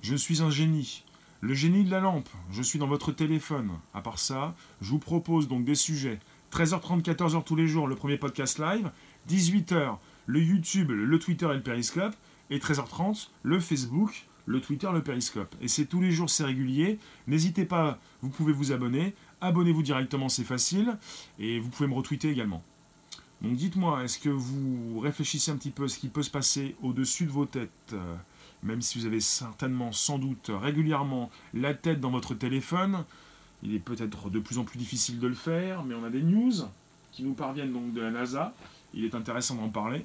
Je 0.00 0.16
suis 0.16 0.40
un 0.40 0.48
génie. 0.48 1.04
Le 1.42 1.52
génie 1.52 1.84
de 1.84 1.90
la 1.90 2.00
lampe, 2.00 2.30
je 2.50 2.62
suis 2.62 2.78
dans 2.78 2.86
votre 2.86 3.12
téléphone. 3.12 3.72
À 3.92 4.00
part 4.00 4.18
ça, 4.18 4.54
je 4.80 4.88
vous 4.88 4.98
propose 4.98 5.48
donc 5.48 5.66
des 5.66 5.74
sujets. 5.74 6.18
13h30, 6.50 7.02
14h 7.02 7.44
tous 7.44 7.56
les 7.56 7.68
jours, 7.68 7.86
le 7.86 7.94
premier 7.94 8.16
podcast 8.16 8.58
live. 8.58 8.90
18h, 9.28 9.98
le 10.24 10.40
YouTube, 10.40 10.90
le 10.90 11.18
Twitter 11.18 11.44
et 11.50 11.56
le 11.56 11.62
Periscope. 11.62 12.14
Et 12.48 12.56
13h30, 12.56 13.28
le 13.42 13.60
Facebook, 13.60 14.24
le 14.46 14.62
Twitter, 14.62 14.88
le 14.94 15.02
Periscope. 15.02 15.54
Et 15.60 15.68
c'est 15.68 15.84
tous 15.84 16.00
les 16.00 16.10
jours, 16.10 16.30
c'est 16.30 16.44
régulier. 16.44 16.98
N'hésitez 17.26 17.66
pas, 17.66 17.98
vous 18.22 18.30
pouvez 18.30 18.54
vous 18.54 18.72
abonner. 18.72 19.14
Abonnez-vous 19.42 19.82
directement, 19.82 20.30
c'est 20.30 20.42
facile. 20.42 20.96
Et 21.38 21.60
vous 21.60 21.68
pouvez 21.68 21.86
me 21.86 21.94
retweeter 21.94 22.30
également. 22.30 22.62
Donc 23.42 23.54
dites-moi, 23.54 24.04
est-ce 24.04 24.18
que 24.18 24.28
vous 24.28 25.00
réfléchissez 25.00 25.50
un 25.50 25.56
petit 25.56 25.70
peu 25.70 25.84
à 25.84 25.88
ce 25.88 25.98
qui 25.98 26.08
peut 26.08 26.22
se 26.22 26.30
passer 26.30 26.76
au-dessus 26.82 27.24
de 27.24 27.30
vos 27.30 27.46
têtes 27.46 27.94
Même 28.62 28.82
si 28.82 28.98
vous 28.98 29.06
avez 29.06 29.20
certainement, 29.20 29.92
sans 29.92 30.18
doute, 30.18 30.50
régulièrement 30.52 31.30
la 31.54 31.72
tête 31.72 32.00
dans 32.00 32.10
votre 32.10 32.34
téléphone, 32.34 33.04
il 33.62 33.74
est 33.74 33.78
peut-être 33.80 34.28
de 34.28 34.38
plus 34.40 34.58
en 34.58 34.64
plus 34.64 34.78
difficile 34.78 35.18
de 35.18 35.26
le 35.26 35.34
faire, 35.34 35.84
mais 35.84 35.94
on 35.94 36.04
a 36.04 36.10
des 36.10 36.22
news 36.22 36.52
qui 37.12 37.22
nous 37.22 37.32
parviennent 37.32 37.72
donc 37.72 37.92
de 37.92 38.00
la 38.00 38.10
NASA. 38.10 38.54
Il 38.92 39.04
est 39.04 39.14
intéressant 39.14 39.54
d'en 39.54 39.68
parler. 39.68 40.04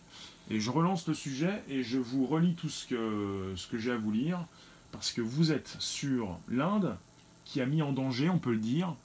Et 0.49 0.59
je 0.59 0.69
relance 0.69 1.07
le 1.07 1.13
sujet 1.13 1.63
et 1.69 1.83
je 1.83 1.97
vous 1.97 2.25
relis 2.25 2.53
tout 2.53 2.69
ce 2.69 2.85
que, 2.85 3.53
ce 3.55 3.67
que 3.67 3.77
j'ai 3.77 3.91
à 3.91 3.97
vous 3.97 4.11
lire, 4.11 4.45
parce 4.91 5.11
que 5.11 5.21
vous 5.21 5.51
êtes 5.51 5.75
sur 5.79 6.37
l'Inde 6.47 6.95
qui 7.45 7.61
a 7.61 7.65
mis 7.65 7.81
en 7.81 7.91
danger, 7.91 8.29
on 8.29 8.37
peut 8.37 8.51
le 8.51 8.59
dire, 8.59 8.95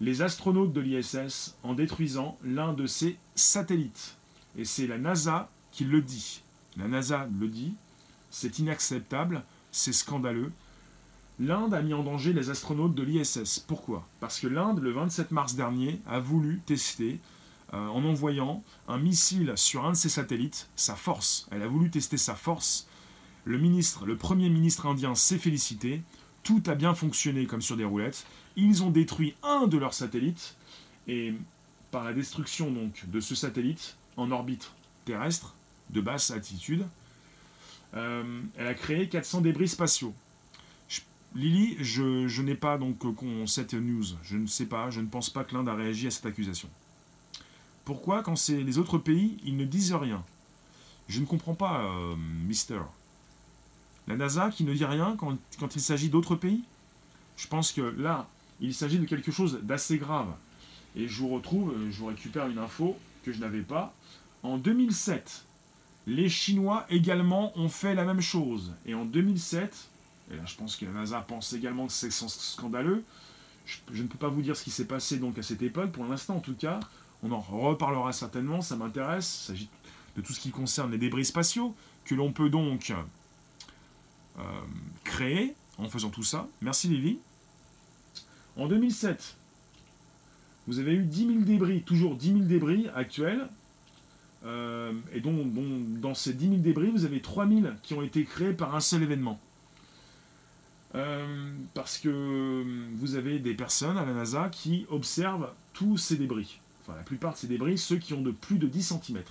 les 0.00 0.22
astronautes 0.22 0.72
de 0.72 0.80
l'ISS 0.80 1.54
en 1.62 1.74
détruisant 1.74 2.38
l'un 2.42 2.72
de 2.72 2.86
ses 2.86 3.16
satellites. 3.34 4.16
Et 4.56 4.64
c'est 4.64 4.86
la 4.86 4.98
NASA 4.98 5.50
qui 5.72 5.84
le 5.84 6.00
dit. 6.00 6.42
La 6.76 6.88
NASA 6.88 7.28
le 7.38 7.48
dit, 7.48 7.74
c'est 8.30 8.58
inacceptable, 8.58 9.42
c'est 9.72 9.92
scandaleux. 9.92 10.52
L'Inde 11.38 11.74
a 11.74 11.82
mis 11.82 11.94
en 11.94 12.02
danger 12.02 12.32
les 12.32 12.50
astronautes 12.50 12.94
de 12.94 13.02
l'ISS. 13.02 13.60
Pourquoi? 13.66 14.06
Parce 14.20 14.40
que 14.40 14.46
l'Inde, 14.46 14.80
le 14.80 14.90
27 14.92 15.30
mars 15.30 15.54
dernier, 15.54 16.00
a 16.06 16.20
voulu 16.20 16.60
tester, 16.66 17.18
euh, 17.72 17.86
en 17.88 18.04
envoyant 18.04 18.62
un 18.88 18.98
missile 18.98 19.52
sur 19.56 19.86
un 19.86 19.92
de 19.92 19.96
ses 19.96 20.08
satellites, 20.08 20.68
sa 20.76 20.96
force. 20.96 21.46
Elle 21.50 21.62
a 21.62 21.68
voulu 21.68 21.90
tester 21.90 22.18
sa 22.18 22.34
force. 22.34 22.86
Le 23.44 23.58
ministre, 23.58 24.04
le 24.04 24.16
premier 24.16 24.50
ministre 24.50 24.86
indien 24.86 25.14
s'est 25.14 25.38
félicité. 25.38 26.02
Tout 26.42 26.62
a 26.66 26.74
bien 26.74 26.94
fonctionné 26.94 27.46
comme 27.46 27.62
sur 27.62 27.76
des 27.76 27.84
roulettes. 27.84 28.26
Ils 28.56 28.82
ont 28.82 28.90
détruit 28.90 29.34
un 29.42 29.66
de 29.66 29.78
leurs 29.78 29.94
satellites 29.94 30.54
et 31.06 31.34
par 31.90 32.04
la 32.04 32.12
destruction 32.12 32.70
donc 32.70 33.04
de 33.08 33.20
ce 33.20 33.34
satellite 33.34 33.96
en 34.16 34.30
orbite 34.30 34.70
terrestre 35.04 35.54
de 35.90 36.00
basse 36.00 36.30
altitude, 36.30 36.86
euh, 37.94 38.42
elle 38.56 38.66
a 38.66 38.74
créé 38.74 39.08
400 39.08 39.40
débris 39.40 39.68
spatiaux. 39.68 40.14
Lily, 41.34 41.76
je, 41.78 42.42
n'ai 42.42 42.56
pas 42.56 42.76
donc 42.76 42.96
cette 43.46 43.74
news. 43.74 44.04
Je 44.24 44.36
ne 44.36 44.46
sais 44.46 44.66
pas, 44.66 44.90
je 44.90 45.00
ne 45.00 45.06
pense 45.06 45.30
pas 45.30 45.44
que 45.44 45.54
l'Inde 45.54 45.68
a 45.68 45.74
réagi 45.74 46.08
à 46.08 46.10
cette 46.10 46.26
accusation. 46.26 46.68
Pourquoi, 47.84 48.22
quand 48.22 48.34
c'est 48.34 48.62
les 48.62 48.78
autres 48.78 48.98
pays, 48.98 49.38
ils 49.44 49.56
ne 49.56 49.64
disent 49.64 49.94
rien? 49.94 50.24
Je 51.08 51.20
ne 51.20 51.26
comprends 51.26 51.54
pas, 51.54 51.84
euh, 51.84 52.16
Mister. 52.46 52.80
La 54.08 54.16
NASA 54.16 54.50
qui 54.50 54.64
ne 54.64 54.74
dit 54.74 54.84
rien 54.84 55.14
quand, 55.16 55.36
quand 55.58 55.76
il 55.76 55.80
s'agit 55.80 56.08
d'autres 56.08 56.34
pays? 56.34 56.62
Je 57.36 57.46
pense 57.46 57.70
que 57.70 57.80
là, 57.80 58.28
il 58.60 58.74
s'agit 58.74 58.98
de 58.98 59.06
quelque 59.06 59.32
chose 59.32 59.60
d'assez 59.62 59.98
grave. 59.98 60.28
Et 60.96 61.08
je 61.08 61.20
vous 61.20 61.28
retrouve, 61.28 61.72
euh, 61.72 61.90
je 61.90 61.98
vous 61.98 62.06
récupère 62.06 62.46
une 62.46 62.58
info 62.58 62.96
que 63.24 63.32
je 63.32 63.38
n'avais 63.38 63.62
pas. 63.62 63.94
En 64.42 64.58
2007, 64.58 65.44
les 66.06 66.28
Chinois 66.28 66.86
également 66.90 67.56
ont 67.58 67.68
fait 67.68 67.94
la 67.94 68.04
même 68.04 68.20
chose. 68.20 68.72
Et 68.86 68.94
en 68.94 69.04
2007, 69.04 69.88
et 70.32 70.36
là 70.36 70.42
je 70.46 70.56
pense 70.56 70.76
que 70.76 70.84
la 70.84 70.92
NASA 70.92 71.20
pense 71.20 71.52
également 71.52 71.86
que 71.86 71.92
c'est 71.92 72.10
scandaleux, 72.10 73.04
je, 73.92 74.02
ne 74.02 74.08
peux 74.08 74.18
pas 74.18 74.28
vous 74.28 74.42
dire 74.42 74.56
ce 74.56 74.64
qui 74.64 74.70
s'est 74.70 74.86
passé 74.86 75.18
donc 75.18 75.38
à 75.38 75.42
cette 75.42 75.62
époque, 75.62 75.92
pour 75.92 76.04
l'instant 76.04 76.36
en 76.36 76.40
tout 76.40 76.54
cas, 76.54 76.80
on 77.22 77.30
en 77.30 77.40
reparlera 77.40 78.12
certainement, 78.12 78.62
ça 78.62 78.76
m'intéresse, 78.76 79.42
il 79.42 79.46
s'agit 79.46 79.68
de 80.16 80.22
tout 80.22 80.32
ce 80.32 80.40
qui 80.40 80.50
concerne 80.50 80.90
les 80.90 80.98
débris 80.98 81.24
spatiaux, 81.24 81.74
que 82.04 82.14
l'on 82.14 82.32
peut 82.32 82.50
donc 82.50 82.92
euh, 84.38 84.42
créer 85.04 85.54
en 85.78 85.88
faisant 85.88 86.10
tout 86.10 86.24
ça. 86.24 86.48
Merci 86.62 86.88
Lily. 86.88 87.20
En 88.56 88.66
2007, 88.66 89.36
vous 90.66 90.78
avez 90.78 90.92
eu 90.92 91.04
10 91.04 91.26
000 91.26 91.38
débris, 91.40 91.82
toujours 91.82 92.16
10 92.16 92.32
000 92.32 92.38
débris 92.40 92.86
actuels. 92.94 93.48
Euh, 94.44 94.92
et 95.12 95.20
donc, 95.20 95.52
dans 96.00 96.14
ces 96.14 96.32
10 96.32 96.48
000 96.48 96.56
débris, 96.58 96.90
vous 96.90 97.04
avez 97.04 97.20
3 97.20 97.48
000 97.48 97.60
qui 97.82 97.94
ont 97.94 98.02
été 98.02 98.24
créés 98.24 98.52
par 98.52 98.74
un 98.74 98.80
seul 98.80 99.02
événement. 99.02 99.40
Euh, 100.94 101.52
parce 101.74 101.98
que 101.98 102.64
vous 102.94 103.14
avez 103.14 103.38
des 103.38 103.54
personnes 103.54 103.96
à 103.96 104.04
la 104.04 104.12
NASA 104.12 104.48
qui 104.48 104.86
observent 104.90 105.50
tous 105.72 105.96
ces 105.96 106.16
débris. 106.16 106.60
Enfin, 106.82 106.96
la 106.96 107.04
plupart 107.04 107.34
de 107.34 107.38
ces 107.38 107.46
débris, 107.46 107.78
ceux 107.78 107.96
qui 107.96 108.12
ont 108.14 108.22
de 108.22 108.32
plus 108.32 108.58
de 108.58 108.66
10 108.66 108.82
cm. 108.82 109.22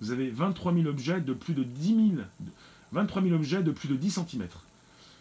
Vous 0.00 0.10
avez 0.10 0.30
23 0.30 0.74
000 0.74 0.86
objets 0.86 1.20
de 1.20 1.32
plus 1.32 1.54
de 1.54 1.62
10 1.62 1.88
000, 2.16 2.26
23 2.92 3.22
000 3.22 3.34
objets 3.34 3.62
de 3.62 3.70
plus 3.70 3.88
de 3.88 3.96
10 3.96 4.10
cm. 4.10 4.48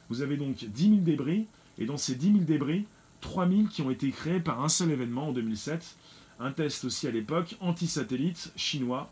Vous 0.09 0.21
avez 0.21 0.37
donc 0.37 0.65
10 0.65 0.89
000 0.89 0.95
débris, 1.01 1.45
et 1.77 1.85
dans 1.85 1.97
ces 1.97 2.15
10 2.15 2.33
000 2.33 2.39
débris, 2.39 2.85
3000 3.23 3.69
qui 3.69 3.81
ont 3.81 3.89
été 3.89 4.11
créés 4.11 4.39
par 4.39 4.61
un 4.61 4.69
seul 4.69 4.91
événement 4.91 5.29
en 5.29 5.31
2007. 5.31 5.95
Un 6.39 6.51
test 6.51 6.85
aussi 6.85 7.07
à 7.07 7.11
l'époque 7.11 7.55
anti-satellite 7.61 8.51
chinois 8.55 9.09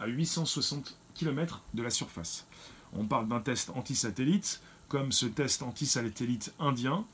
à 0.00 0.06
860 0.06 0.96
km 1.14 1.62
de 1.72 1.82
la 1.82 1.90
surface. 1.90 2.46
On 2.92 3.04
parle 3.04 3.28
d'un 3.28 3.40
test 3.40 3.70
anti-satellite 3.74 4.60
comme 4.88 5.12
ce 5.12 5.26
test 5.26 5.62
anti-satellite 5.62 6.52
indien 6.58 7.04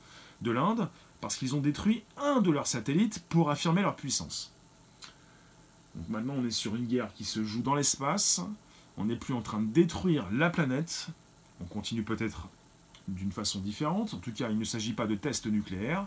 de 0.41 0.51
l'Inde 0.51 0.89
parce 1.21 1.37
qu'ils 1.37 1.55
ont 1.55 1.61
détruit 1.61 2.03
un 2.17 2.41
de 2.41 2.51
leurs 2.51 2.67
satellites 2.67 3.21
pour 3.29 3.49
affirmer 3.49 3.81
leur 3.81 3.95
puissance. 3.95 4.51
Donc 5.95 6.09
maintenant 6.09 6.35
on 6.37 6.45
est 6.45 6.51
sur 6.51 6.75
une 6.75 6.87
guerre 6.87 7.13
qui 7.13 7.25
se 7.25 7.43
joue 7.43 7.61
dans 7.61 7.75
l'espace, 7.75 8.41
on 8.97 9.05
n'est 9.05 9.15
plus 9.15 9.33
en 9.33 9.41
train 9.41 9.61
de 9.61 9.71
détruire 9.71 10.25
la 10.31 10.49
planète, 10.49 11.07
on 11.61 11.65
continue 11.65 12.03
peut-être 12.03 12.47
d'une 13.07 13.31
façon 13.31 13.59
différente, 13.59 14.13
en 14.13 14.17
tout 14.17 14.31
cas 14.31 14.49
il 14.49 14.57
ne 14.57 14.63
s'agit 14.63 14.93
pas 14.93 15.07
de 15.07 15.15
tests 15.15 15.47
nucléaires, 15.47 16.05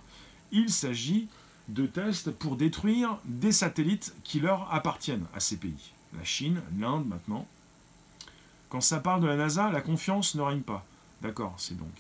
il 0.53 0.71
s'agit 0.71 1.29
de 1.69 1.87
tests 1.87 2.31
pour 2.31 2.57
détruire 2.57 3.19
des 3.25 3.53
satellites 3.53 4.15
qui 4.25 4.41
leur 4.41 4.73
appartiennent 4.73 5.27
à 5.35 5.41
ces 5.41 5.57
pays. 5.57 5.93
La 6.17 6.25
Chine, 6.25 6.61
l'Inde 6.79 7.07
maintenant. 7.07 7.47
Quand 8.69 8.81
ça 8.81 9.01
parle 9.01 9.23
de 9.23 9.27
la 9.27 9.37
NASA, 9.37 9.71
la 9.71 9.81
confiance 9.81 10.35
ne 10.35 10.43
règne 10.43 10.61
pas. 10.61 10.85
D'accord, 11.21 11.55
c'est 11.59 11.77
donc 11.77 11.93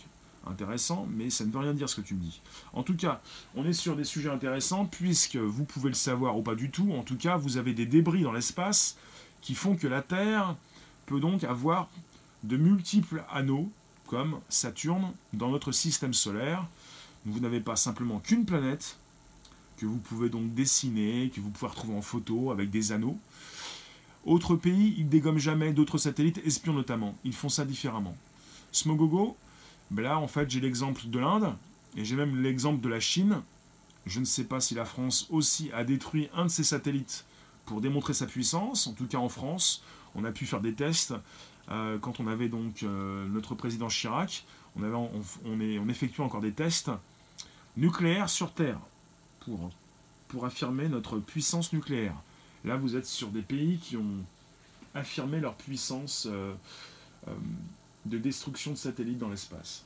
intéressant, 0.46 1.06
mais 1.10 1.30
ça 1.30 1.44
ne 1.44 1.52
veut 1.52 1.60
rien 1.60 1.74
dire 1.74 1.88
ce 1.88 1.96
que 1.96 2.00
tu 2.00 2.14
me 2.14 2.20
dis. 2.20 2.40
En 2.72 2.82
tout 2.82 2.96
cas, 2.96 3.20
on 3.54 3.64
est 3.64 3.72
sur 3.72 3.96
des 3.96 4.04
sujets 4.04 4.30
intéressants, 4.30 4.86
puisque 4.86 5.36
vous 5.36 5.64
pouvez 5.64 5.88
le 5.88 5.94
savoir 5.94 6.36
ou 6.36 6.42
pas 6.42 6.54
du 6.54 6.70
tout, 6.70 6.92
en 6.92 7.02
tout 7.02 7.16
cas, 7.16 7.36
vous 7.36 7.56
avez 7.56 7.72
des 7.72 7.86
débris 7.86 8.22
dans 8.22 8.32
l'espace 8.32 8.96
qui 9.40 9.54
font 9.54 9.76
que 9.76 9.86
la 9.86 10.02
Terre 10.02 10.56
peut 11.06 11.20
donc 11.20 11.44
avoir 11.44 11.88
de 12.42 12.56
multiples 12.56 13.22
anneaux, 13.30 13.70
comme 14.06 14.40
Saturne, 14.48 15.12
dans 15.32 15.50
notre 15.50 15.72
système 15.72 16.14
solaire, 16.14 16.66
vous 17.26 17.40
n'avez 17.40 17.60
pas 17.60 17.76
simplement 17.76 18.18
qu'une 18.18 18.44
planète, 18.44 18.96
que 19.76 19.86
vous 19.86 19.98
pouvez 19.98 20.28
donc 20.28 20.54
dessiner, 20.54 21.30
que 21.34 21.40
vous 21.40 21.50
pouvez 21.50 21.70
retrouver 21.70 21.96
en 21.96 22.02
photo 22.02 22.50
avec 22.50 22.70
des 22.70 22.92
anneaux. 22.92 23.18
Autres 24.24 24.54
pays, 24.54 24.94
ils 24.98 25.08
dégomment 25.08 25.38
jamais 25.38 25.72
d'autres 25.72 25.98
satellites, 25.98 26.40
espions 26.44 26.72
notamment. 26.72 27.16
Ils 27.24 27.34
font 27.34 27.48
ça 27.48 27.64
différemment. 27.64 28.16
Smogogo, 28.70 29.36
ben 29.90 30.02
là 30.02 30.18
en 30.18 30.28
fait 30.28 30.48
j'ai 30.50 30.60
l'exemple 30.60 31.02
de 31.06 31.18
l'Inde, 31.18 31.54
et 31.96 32.04
j'ai 32.04 32.16
même 32.16 32.42
l'exemple 32.42 32.80
de 32.80 32.88
la 32.88 33.00
Chine. 33.00 33.42
Je 34.06 34.20
ne 34.20 34.24
sais 34.24 34.44
pas 34.44 34.60
si 34.60 34.74
la 34.74 34.84
France 34.84 35.26
aussi 35.30 35.70
a 35.72 35.84
détruit 35.84 36.28
un 36.34 36.44
de 36.44 36.50
ses 36.50 36.64
satellites 36.64 37.24
pour 37.66 37.80
démontrer 37.80 38.14
sa 38.14 38.26
puissance. 38.26 38.86
En 38.86 38.92
tout 38.92 39.06
cas 39.06 39.18
en 39.18 39.28
France, 39.28 39.82
on 40.14 40.24
a 40.24 40.32
pu 40.32 40.46
faire 40.46 40.60
des 40.60 40.74
tests 40.74 41.14
euh, 41.70 41.98
quand 41.98 42.18
on 42.18 42.26
avait 42.26 42.48
donc 42.48 42.82
euh, 42.82 43.26
notre 43.28 43.54
président 43.54 43.88
Chirac. 43.88 44.44
On, 44.76 44.82
avait, 44.82 44.94
on, 44.94 45.10
on 45.44 45.88
effectuait 45.88 46.24
encore 46.24 46.40
des 46.40 46.52
tests 46.52 46.90
nucléaire 47.76 48.28
sur 48.28 48.52
Terre 48.52 48.78
pour, 49.40 50.46
affirmer 50.46 50.88
notre 50.88 51.18
puissance 51.18 51.72
nucléaire. 51.74 52.14
Là, 52.64 52.76
vous 52.76 52.96
êtes 52.96 53.06
sur 53.06 53.28
des 53.28 53.42
pays 53.42 53.78
qui 53.78 53.98
ont 53.98 54.24
affirmé 54.94 55.40
leur 55.40 55.54
puissance 55.54 56.26
euh, 56.30 56.54
euh, 57.28 57.34
de 58.06 58.16
destruction 58.16 58.70
de 58.72 58.76
satellites 58.76 59.18
dans 59.18 59.28
l'espace. 59.28 59.84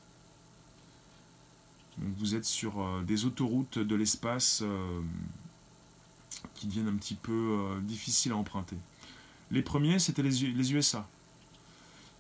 vous 1.99 2.37
êtes 2.37 2.45
sur 2.45 2.81
euh, 2.81 3.03
des 3.03 3.25
autoroutes 3.25 3.79
de 3.79 3.95
l'espace 3.97 4.63
qui 6.55 6.69
deviennent 6.69 6.89
un 6.89 6.97
petit 6.97 7.17
peu 7.17 7.79
difficiles 7.83 8.33
à 8.33 8.37
emprunter. 8.37 8.77
Les 9.51 9.63
premiers, 9.63 9.99
c'était 9.99 10.23
les 10.23 10.73
USA. 10.73 11.09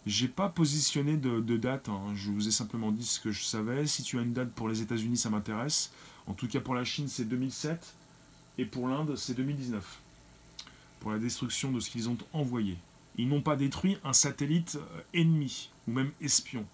J'ai 0.07 0.29
pas 0.29 0.49
positionné 0.49 1.17
de, 1.17 1.57
date, 1.57 1.89
hein. 1.89 2.01
je 2.15 2.31
vous 2.31 2.47
ai 2.47 2.53
simplement 2.53 2.93
dit 2.93 3.05
ce 3.05 3.19
que 3.19 3.33
je 3.33 3.43
savais. 3.43 3.89
Si 3.89 4.05
tu 4.05 4.19
as 4.21 4.23
une 4.23 4.33
date 4.33 4.53
pour 4.53 4.69
les 4.69 4.81
États-Unis, 4.81 5.17
ça 5.17 5.31
m'intéresse. 5.31 5.91
En 6.29 6.33
tout 6.33 6.47
cas, 6.47 6.61
pour 6.61 6.77
la 6.77 6.85
Chine, 6.85 7.09
c'est 7.09 7.25
2007. 7.25 7.93
Et 8.59 8.65
pour 8.65 8.87
l'Inde, 8.87 9.17
c'est 9.17 9.35
2019. 9.35 9.99
Pour 11.01 11.11
la 11.11 11.19
destruction 11.19 11.73
de 11.73 11.81
ce 11.81 11.91
qu'ils 11.91 12.09
ont 12.09 12.17
envoyé. 12.33 12.79
Ils 13.19 13.29
n'ont 13.29 13.41
pas 13.43 13.57
détruit 13.57 13.99
un 14.05 14.13
satellite 14.13 14.77
euh, 14.77 15.01
ennemi, 15.13 15.71
ou 15.89 15.93
même 15.93 16.13
espion. 16.21 16.65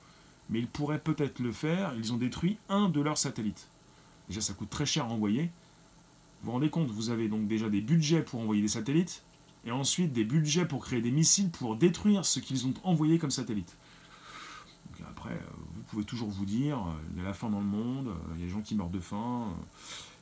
Mais 0.50 0.58
ils 0.58 0.66
pourraient 0.66 0.98
peut-être 0.98 1.38
le 1.38 1.52
faire, 1.52 1.94
ils 1.96 2.12
ont 2.12 2.18
détruit 2.18 2.58
un 2.68 2.90
de 2.90 3.00
leurs 3.00 3.16
satellites. 3.18 3.66
Déjà, 4.28 4.42
ça 4.42 4.52
coûte 4.52 4.68
très 4.68 4.86
cher 4.86 5.06
à 5.06 5.08
envoyer. 5.08 5.44
Vous 6.42 6.46
vous 6.46 6.52
rendez 6.52 6.68
compte, 6.68 6.88
vous 6.88 7.08
avez 7.08 7.28
donc 7.28 7.46
déjà 7.48 7.70
des 7.70 7.80
budgets 7.80 8.22
pour 8.22 8.40
envoyer 8.40 8.60
des 8.60 8.68
satellites 8.68 9.22
et 9.64 9.70
ensuite 9.70 10.12
des 10.12 10.24
budgets 10.24 10.64
pour 10.64 10.84
créer 10.84 11.00
des 11.00 11.10
missiles 11.10 11.50
pour 11.50 11.76
détruire 11.76 12.24
ce 12.24 12.40
qu'ils 12.40 12.66
ont 12.66 12.74
envoyé 12.84 13.18
comme 13.18 13.30
satellite. 13.30 13.76
après, 15.08 15.34
euh, 15.34 15.50
vous 15.74 15.82
pouvez 15.88 16.04
toujours 16.04 16.28
vous 16.28 16.44
dire, 16.44 16.78
euh, 16.78 16.92
il 17.12 17.18
y 17.18 17.20
a 17.20 17.24
la 17.24 17.34
faim 17.34 17.50
dans 17.50 17.60
le 17.60 17.66
monde, 17.66 18.08
euh, 18.08 18.34
il 18.34 18.40
y 18.40 18.42
a 18.44 18.46
des 18.46 18.52
gens 18.52 18.60
qui 18.60 18.74
meurent 18.74 18.90
de 18.90 19.00
faim. 19.00 19.48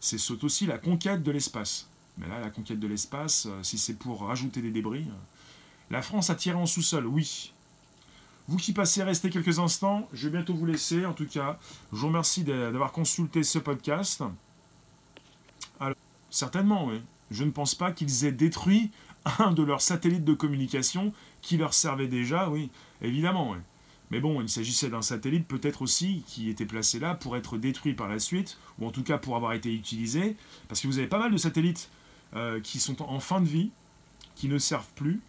C'est 0.01 0.19
aussi 0.45 0.67
la 0.67 0.79
conquête 0.79 1.23
de 1.23 1.31
l'espace. 1.31 1.89
Mais 2.19 2.27
là, 2.29 2.41
la 2.41 2.51
conquête 2.51 2.81
de 2.81 2.87
l'espace, 2.87 3.49
si 3.63 3.79
c'est 3.79 3.95
pour 3.95 4.23
rajouter 4.23 4.63
des 4.63 4.71
débris. 4.71 5.07
La 5.91 6.03
France 6.03 6.31
a 6.31 6.35
tiré 6.35 6.57
en 6.57 6.67
sous-sol, 6.67 7.07
oui. 7.07 7.53
Vous 8.49 8.57
qui 8.57 8.73
passez, 8.73 9.03
restez 9.03 9.31
quelques 9.31 9.59
instants. 9.59 10.09
Je 10.13 10.29
vais 10.29 10.37
bientôt 10.39 10.55
vous 10.55 10.67
laisser. 10.67 11.05
En 11.07 11.13
tout 11.13 11.27
cas, 11.27 11.59
je 11.93 11.99
vous 11.99 12.09
remercie 12.09 12.43
d'avoir 12.43 12.93
consulté 12.93 13.43
ce 13.43 13.59
podcast. 13.59 14.25
Alors, 15.79 15.97
certainement, 16.31 16.87
oui. 16.87 17.01
Je 17.31 17.45
ne 17.45 17.51
pense 17.51 17.75
pas 17.75 17.93
qu'ils 17.93 18.25
aient 18.25 18.33
détruit 18.33 18.91
un 19.39 19.53
de 19.53 19.63
leurs 19.63 19.83
satellites 19.83 20.25
de 20.25 20.35
communication 20.35 21.13
qui 21.43 21.57
leur 21.57 21.75
servait 21.75 22.09
déjà, 22.09 22.49
oui, 22.49 22.71
évidemment. 23.03 23.57
Mais 24.11 24.21
bon, 24.21 24.41
il 24.41 24.49
s'agissait 24.49 24.89
d'un 24.89 25.03
satellite 25.03 25.47
peut-être 25.47 25.83
aussi 25.83 26.25
qui 26.27 26.51
était 26.51 26.67
placé 26.67 26.99
là 26.99 27.15
pour 27.15 27.37
être 27.37 27.59
détruit 27.59 27.95
par 27.95 28.09
la 28.09 28.19
suite, 28.19 28.59
ou 28.79 28.87
en 28.87 28.91
tout 28.91 29.03
cas 29.03 29.19
pour 29.19 29.37
avoir 29.37 29.53
été 29.53 29.73
utilisé, 29.73 30.37
parce 30.69 30.81
que 30.81 30.89
vous 30.89 30.99
avez 30.99 31.07
pas 31.07 31.19
mal 31.19 31.31
de 31.31 31.37
satellites 31.37 31.91
euh, 32.35 32.61
qui 32.61 32.81
sont 32.81 33.01
en 33.03 33.21
fin 33.21 33.41
de 33.41 33.47
vie, 33.47 33.71
qui 34.35 34.49
ne 34.49 34.59
servent 34.59 34.93
plus, 34.97 35.21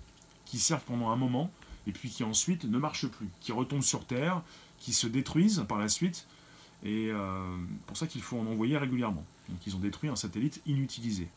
qui 0.45 0.57
servent 0.57 0.83
pendant 0.83 1.09
un 1.09 1.15
moment, 1.15 1.51
et 1.87 1.91
puis 1.91 2.09
qui 2.09 2.23
ensuite 2.23 2.65
ne 2.65 2.77
marchent 2.77 3.07
plus, 3.07 3.29
qui 3.41 3.51
retombent 3.51 3.83
sur 3.83 4.05
Terre, 4.05 4.41
qui 4.79 4.93
se 4.93 5.07
détruisent 5.07 5.63
par 5.67 5.77
la 5.77 5.89
suite, 5.89 6.25
et 6.83 7.09
euh, 7.11 7.57
pour 7.85 7.97
ça 7.97 8.07
qu'il 8.07 8.21
faut 8.21 8.39
en 8.39 8.47
envoyer 8.47 8.77
régulièrement. 8.77 9.23
Donc 9.49 9.59
ils 9.67 9.75
ont 9.75 9.79
détruit 9.79 10.09
un 10.09 10.15
satellite 10.15 10.61
inutilisé. 10.65 11.27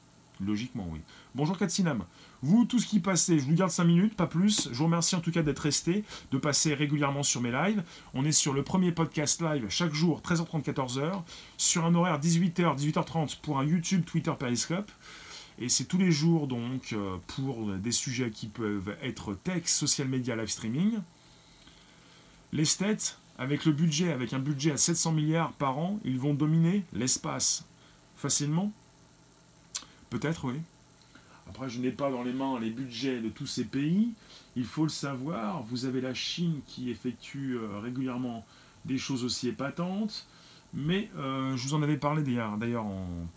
Logiquement, 0.40 0.88
oui. 0.90 1.00
Bonjour 1.34 1.56
Katsinam. 1.56 2.04
Vous, 2.42 2.64
tout 2.64 2.78
ce 2.78 2.86
qui 2.86 2.98
passait, 2.98 3.38
je 3.38 3.44
vous 3.44 3.54
garde 3.54 3.70
5 3.70 3.84
minutes, 3.84 4.16
pas 4.16 4.26
plus. 4.26 4.68
Je 4.72 4.76
vous 4.76 4.84
remercie 4.84 5.14
en 5.14 5.20
tout 5.20 5.30
cas 5.30 5.42
d'être 5.42 5.60
resté, 5.60 6.04
de 6.32 6.38
passer 6.38 6.74
régulièrement 6.74 7.22
sur 7.22 7.40
mes 7.40 7.52
lives. 7.52 7.82
On 8.14 8.24
est 8.24 8.32
sur 8.32 8.52
le 8.52 8.64
premier 8.64 8.90
podcast 8.90 9.40
live 9.40 9.66
chaque 9.70 9.94
jour, 9.94 10.20
13h30, 10.22 10.62
14h, 10.64 11.22
sur 11.56 11.84
un 11.84 11.94
horaire 11.94 12.18
18h, 12.18 12.76
18h30 12.76 13.40
pour 13.40 13.60
un 13.60 13.64
YouTube, 13.64 14.04
Twitter, 14.04 14.32
Periscope. 14.36 14.90
Et 15.60 15.68
c'est 15.68 15.84
tous 15.84 15.98
les 15.98 16.10
jours 16.10 16.48
donc 16.48 16.92
euh, 16.92 17.16
pour 17.28 17.70
des 17.76 17.92
sujets 17.92 18.30
qui 18.30 18.48
peuvent 18.48 18.96
être 19.02 19.34
texte, 19.34 19.76
social 19.76 20.08
media, 20.08 20.34
live 20.34 20.48
streaming. 20.48 20.98
Les 22.52 22.64
stats, 22.64 23.16
avec 23.38 23.64
le 23.64 23.72
budget, 23.72 24.12
avec 24.12 24.32
un 24.32 24.40
budget 24.40 24.72
à 24.72 24.76
700 24.76 25.12
milliards 25.12 25.52
par 25.52 25.78
an, 25.78 26.00
ils 26.04 26.18
vont 26.18 26.34
dominer 26.34 26.82
l'espace 26.92 27.64
facilement 28.16 28.72
Peut-être, 30.14 30.44
oui. 30.44 30.61
Après, 31.48 31.68
je 31.68 31.81
n'ai 31.81 31.90
pas 31.90 32.09
dans 32.09 32.22
les 32.22 32.33
mains 32.33 32.61
les 32.61 32.70
budgets 32.70 33.20
de 33.20 33.29
tous 33.29 33.48
ces 33.48 33.64
pays. 33.64 34.11
Il 34.55 34.64
faut 34.64 34.85
le 34.85 34.88
savoir. 34.88 35.64
Vous 35.64 35.87
avez 35.87 36.00
la 36.00 36.14
Chine 36.14 36.61
qui 36.68 36.88
effectue 36.88 37.57
euh, 37.57 37.81
régulièrement 37.81 38.46
des 38.85 38.96
choses 38.96 39.24
aussi 39.24 39.48
épatantes. 39.48 40.29
Mais 40.72 41.11
euh, 41.16 41.57
je 41.57 41.66
vous 41.66 41.74
en 41.74 41.83
avais 41.83 41.96
parlé 41.96 42.22
d'ailleurs 42.22 42.87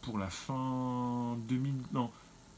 pour 0.04 0.20
la 0.20 0.30
fin 0.30 1.36
2000, 1.50 1.74
non, 1.94 2.12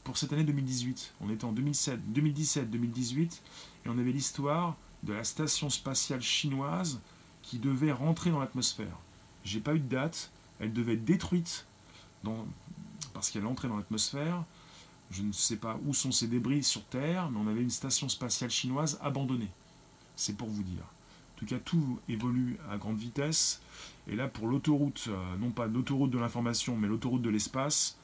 pour 0.04 0.18
cette 0.18 0.34
année 0.34 0.44
2018. 0.44 1.14
On 1.22 1.30
était 1.30 1.46
en 1.46 1.52
2007, 1.52 2.12
2017, 2.12 2.70
2018 2.70 3.42
et 3.86 3.88
on 3.88 3.96
avait 3.96 4.12
l'histoire 4.12 4.76
de 5.02 5.14
la 5.14 5.24
station 5.24 5.70
spatiale 5.70 6.20
chinoise 6.20 7.00
qui 7.42 7.58
devait 7.58 7.92
rentrer 7.92 8.28
dans 8.28 8.40
l'atmosphère. 8.40 8.98
J'ai 9.46 9.60
pas 9.60 9.74
eu 9.74 9.80
de 9.80 9.88
date. 9.88 10.30
Elle 10.60 10.74
devait 10.74 10.92
être 10.92 11.06
détruite 11.06 11.64
parce 13.20 13.28
qu'elle 13.28 13.44
entrait 13.44 13.68
dans 13.68 13.76
l'atmosphère. 13.76 14.44
Je 15.10 15.20
ne 15.20 15.32
sais 15.32 15.56
pas 15.56 15.78
où 15.84 15.92
sont 15.92 16.10
ces 16.10 16.26
débris 16.26 16.64
sur 16.64 16.82
Terre, 16.84 17.28
mais 17.30 17.38
on 17.38 17.48
avait 17.48 17.60
une 17.60 17.68
station 17.68 18.08
spatiale 18.08 18.48
chinoise 18.48 18.98
abandonnée. 19.02 19.50
C'est 20.16 20.38
pour 20.38 20.48
vous 20.48 20.62
dire. 20.62 20.80
En 20.80 21.38
tout 21.38 21.44
cas, 21.44 21.58
tout 21.58 21.98
évolue 22.08 22.56
à 22.70 22.78
grande 22.78 22.96
vitesse. 22.96 23.60
Et 24.08 24.16
là, 24.16 24.26
pour 24.26 24.48
l'autoroute, 24.48 25.04
euh, 25.08 25.36
non 25.36 25.50
pas 25.50 25.66
l'autoroute 25.66 26.10
de 26.10 26.16
l'information, 26.18 26.78
mais 26.78 26.88
l'autoroute 26.88 27.20
de 27.20 27.28
l'espace, 27.28 27.98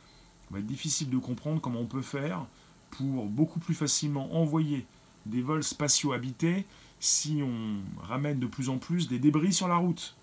il 0.50 0.52
va 0.52 0.58
être 0.58 0.66
difficile 0.66 1.08
de 1.08 1.16
comprendre 1.16 1.62
comment 1.62 1.80
on 1.80 1.86
peut 1.86 2.02
faire 2.02 2.44
pour 2.90 3.24
beaucoup 3.24 3.58
plus 3.58 3.74
facilement 3.74 4.38
envoyer 4.38 4.84
des 5.24 5.40
vols 5.40 5.64
spatiaux 5.64 6.12
habités 6.12 6.66
si 7.00 7.42
on 7.42 8.04
ramène 8.04 8.38
de 8.38 8.46
plus 8.46 8.68
en 8.68 8.76
plus 8.76 9.08
des 9.08 9.18
débris 9.18 9.54
sur 9.54 9.66
la 9.66 9.76
route. 9.76 10.14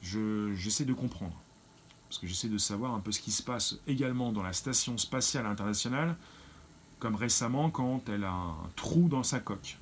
J'essaie 0.00 0.86
de 0.86 0.94
comprendre 0.94 1.36
parce 2.12 2.20
que 2.20 2.26
j'essaie 2.26 2.50
de 2.50 2.58
savoir 2.58 2.92
un 2.92 3.00
peu 3.00 3.10
ce 3.10 3.20
qui 3.20 3.32
se 3.32 3.42
passe 3.42 3.76
également 3.86 4.32
dans 4.32 4.42
la 4.42 4.52
station 4.52 4.98
spatiale 4.98 5.46
internationale, 5.46 6.14
comme 6.98 7.14
récemment 7.14 7.70
quand 7.70 8.06
elle 8.10 8.24
a 8.24 8.32
un 8.32 8.54
trou 8.76 9.08
dans 9.08 9.22
sa 9.22 9.40
coque. 9.40 9.78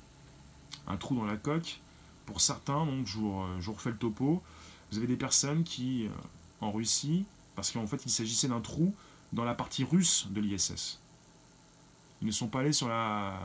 Un 0.87 0.95
trou 0.95 1.13
dans 1.13 1.25
la 1.25 1.35
coque, 1.35 1.81
pour 2.25 2.39
certains, 2.39 2.85
donc 2.85 3.05
je 3.05 3.17
vous, 3.17 3.73
refais 3.73 3.89
le 3.89 3.97
topo, 3.97 4.41
vous 4.91 4.97
avez 4.97 5.07
des 5.07 5.17
personnes 5.17 5.65
qui, 5.65 6.05
euh, 6.05 6.09
en 6.61 6.71
Russie, 6.71 7.25
parce 7.57 7.69
qu'en 7.69 7.85
fait 7.85 8.05
il 8.05 8.09
s'agissait 8.09 8.47
d'un 8.47 8.61
trou 8.61 8.95
dans 9.33 9.43
la 9.43 9.53
partie 9.53 9.83
russe 9.83 10.27
de 10.29 10.39
l'ISS. 10.39 10.99
Ils 12.21 12.27
ne 12.27 12.31
sont 12.31 12.47
pas 12.47 12.61
allés 12.61 12.71
sur 12.71 12.87
la... 12.87 13.37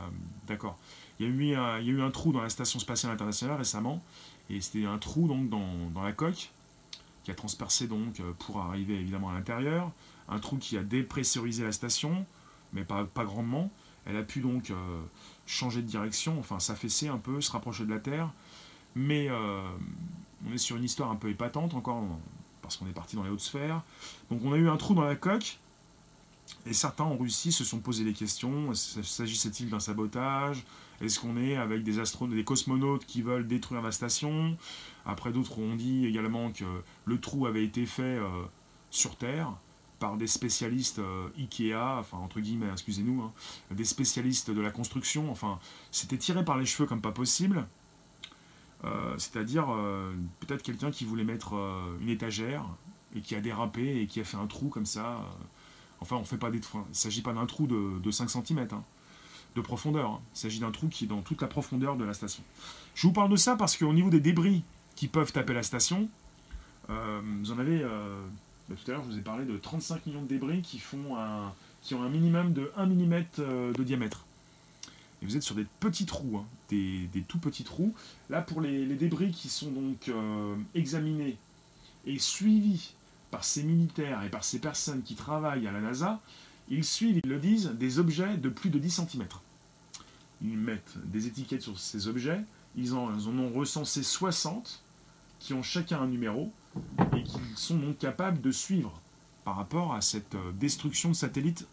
D'accord. 0.47 0.79
Il 1.19 1.27
y, 1.27 1.57
a 1.57 1.81
eu 1.81 2.01
un, 2.03 2.11
trou 2.13 2.31
dans 2.31 2.41
la 2.41 2.51
station 2.51 2.79
spatiale 2.79 3.11
internationale 3.11 3.57
récemment, 3.57 4.01
et 4.49 4.61
c'était 4.61 4.87
un 4.87 4.99
trou 4.99 5.27
donc 5.27 5.49
dans 5.49 6.03
la 6.05 6.13
coque, 6.13 6.53
qui 7.27 7.33
a 7.33 7.35
transpercé 7.35 7.89
donc 7.89 8.21
euh, 8.21 8.31
pour 8.39 8.61
arriver 8.61 8.95
évidemment 8.95 9.31
à 9.31 9.35
l'intérieur, 9.35 9.91
un 10.29 10.39
trou 10.39 10.59
qui 10.59 10.79
a 10.79 10.85
dépressurisé 10.85 11.65
la 11.65 11.73
station, 11.73 12.25
mais 12.73 12.85
pas, 12.85 13.05
grandement. 13.17 13.69
Elle 14.07 14.17
a 14.17 14.23
pu 14.23 14.39
donc 14.39 14.71
euh, 14.71 15.03
changer 15.45 15.83
de 15.83 15.89
direction, 15.89 16.39
enfin 16.39 16.61
s'affaisser 16.61 17.09
un 17.09 17.17
peu, 17.17 17.41
se 17.41 17.51
rapprocher 17.51 17.85
de 17.85 17.91
la 17.91 17.99
Terre. 17.99 18.31
Mais 18.95 19.27
euh, 19.29 19.61
on 20.49 20.53
est 20.53 20.59
sur 20.59 20.77
une 20.77 20.85
histoire 20.85 21.11
un 21.11 21.17
peu 21.17 21.29
épatante 21.29 21.75
encore, 21.75 22.05
parce 22.63 22.77
qu'on 22.77 22.87
est 22.87 22.93
parti 22.93 23.17
dans 23.17 23.25
les 23.25 23.31
hautes 23.31 23.41
sphères. 23.41 23.83
Donc 24.31 24.43
on 24.45 24.53
a 24.53 24.57
eu 24.57 24.69
un 24.69 24.77
trou 24.77 24.95
dans 24.95 25.03
la 25.03 25.17
coque, 25.17 25.59
et 26.67 26.73
certains 26.73 27.05
en 27.05 27.17
Russie 27.17 27.53
se 27.53 27.65
sont 27.65 27.79
posé 27.79 28.05
des 28.05 28.13
questions. 28.13 28.75
S'agissait-il 28.75 29.71
d'un 29.71 29.81
sabotage? 29.81 30.65
Est-ce 31.01 31.21
qu'on 31.21 31.37
est 31.37 31.57
avec 31.57 31.83
des 31.83 32.03
des 32.31 32.45
cosmonautes 32.45 33.05
qui 33.05 33.23
veulent 33.23 33.47
détruire 33.47 33.83
la 33.83 33.93
station? 33.93 34.57
Après, 35.05 35.33
d'autres 35.33 35.59
ont 35.59 35.75
dit 35.75 36.07
également 36.07 36.51
que 36.51 36.65
le 37.05 37.21
trou 37.21 37.47
avait 37.47 37.65
été 37.65 37.87
fait 37.87 38.03
euh, 38.03 38.29
sur 38.91 39.17
Terre 39.17 39.53
par 39.99 40.17
des 40.17 40.27
spécialistes 40.27 40.99
euh, 40.99 41.29
Ikea, 41.39 41.75
enfin 41.75 42.19
entre 42.19 42.41
guillemets, 42.41 42.69
excusez-nous, 42.71 43.23
hein, 43.23 43.33
des 43.71 43.85
spécialistes 43.85 44.51
de 44.51 44.61
la 44.61 44.71
construction. 44.71 45.31
Enfin, 45.31 45.59
c'était 45.91 46.19
tiré 46.19 46.45
par 46.45 46.57
les 46.57 46.67
cheveux 46.67 46.87
comme 46.87 47.01
pas 47.01 47.13
possible. 47.13 47.67
Euh, 48.85 49.15
c'est-à-dire 49.19 49.67
peut-être 50.41 50.63
quelqu'un 50.63 50.91
qui 50.91 51.05
voulait 51.05 51.25
mettre 51.25 51.55
une 52.01 52.09
étagère 52.09 52.65
et 53.15 53.21
qui 53.21 53.35
a 53.35 53.41
dérapé 53.41 54.01
et 54.01 54.07
qui 54.07 54.21
a 54.21 54.25
fait 54.25 54.37
un 54.37 54.47
trou 54.47 54.69
comme 54.69 54.87
ça 54.87 55.25
Enfin, 56.01 56.17
on 56.17 56.25
fait 56.25 56.37
pas 56.37 56.51
des, 56.51 56.59
il 56.59 56.79
ne 56.79 56.95
s'agit 56.95 57.23
pas 57.23 57.33
d'un 57.33 57.47
trou 57.47 57.67
de, 57.67 58.11
5 58.11 58.29
cm 58.29 58.69
hein, 58.73 58.83
de 59.55 59.61
profondeur. 59.61 60.11
Hein. 60.11 60.21
Il 60.35 60.39
s'agit 60.39 60.61
d'un 60.61 60.71
trou 60.71 60.89
qui 60.89 61.05
est 61.05 61.09
dans 61.09 61.23
toute 61.23 61.41
la 61.41 61.49
profondeur 61.49 61.97
de 61.97 62.05
la 62.05 62.15
station. 62.15 62.43
Je 62.95 63.07
vous 63.07 63.13
parle 63.13 63.31
de 63.31 63.37
ça 63.37 63.57
parce 63.57 63.77
qu'au 63.77 63.93
niveau 63.93 64.11
des 64.11 64.21
débris 64.21 64.63
qui 64.95 65.09
peuvent 65.09 65.33
taper 65.33 65.55
la 65.55 65.63
station, 65.63 66.09
euh, 66.91 67.21
vous 67.41 67.53
en 67.53 67.59
avez. 67.59 67.83
Euh, 67.83 68.21
bah, 68.69 68.75
tout 68.83 68.91
à 68.91 68.95
l'heure, 68.95 69.05
je 69.05 69.13
vous 69.13 69.19
ai 69.19 69.23
parlé 69.23 69.45
de 69.45 69.57
35 69.57 70.07
millions 70.07 70.23
de 70.23 70.29
débris 70.29 70.61
qui, 70.61 70.79
font 70.79 71.17
un, 71.17 71.53
qui 71.83 71.95
ont 71.95 72.03
un 72.03 72.09
minimum 72.09 72.53
de 72.53 72.73
1 72.77 72.87
mm 72.87 73.25
euh, 73.39 73.73
de 73.73 73.83
diamètre. 73.85 74.25
Et 75.23 75.27
vous 75.27 75.37
êtes 75.37 75.43
sur 75.43 75.55
des 75.55 75.67
petits 75.81 76.05
trous, 76.05 76.39
hein, 76.39 76.45
des, 76.69 77.09
tout 77.27 77.39
petits 77.39 77.65
trous. 77.65 77.95
Là, 78.29 78.43
pour 78.43 78.61
les 78.61 78.85
débris 78.97 79.31
qui 79.31 79.49
sont 79.49 79.71
donc 79.71 80.11
examinés 80.75 81.39
et 82.07 82.19
suivis 82.19 82.93
par 83.37 83.45
ces 83.45 83.65
militaires 83.65 84.23
et 84.23 84.31
par 84.31 84.45
ces 84.45 84.59
personnes 84.59 85.03
qui 85.03 85.15
travaillent 85.15 85.67
à 85.67 85.73
la 85.73 85.83
NASA, 85.83 86.23
ils 86.71 86.87
suivent, 86.87 87.21
ils 87.23 87.29
le 87.29 87.39
disent, 87.39 87.67
des 87.67 87.99
objets 87.99 88.39
de 88.39 88.49
plus 88.49 88.71
de 88.71 88.79
10 88.79 88.91
cm. 88.93 89.27
Ils 90.41 90.57
mettent 90.57 90.95
des 91.05 91.27
étiquettes 91.27 91.61
sur 91.61 91.79
ces 91.79 92.09
objets, 92.09 92.41
ils 92.77 92.95
en, 92.95 93.11
ont 93.11 93.53
recensé 93.53 94.03
60 94.03 94.83
qui 95.39 95.53
ont 95.53 95.63
chacun 95.63 96.01
un 96.01 96.07
numéro 96.07 96.51
et 97.15 97.25
qui 97.25 97.39
sont 97.57 97.77
donc 97.77 97.99
capables 97.99 98.41
de 98.41 98.51
suivre 98.51 98.99
par 99.45 99.57
rapport 99.57 99.93
à 99.93 100.01
cette 100.01 100.35
euh, 100.35 100.53
destruction 100.53 101.11
de 101.11 101.15
satellites 101.15 101.67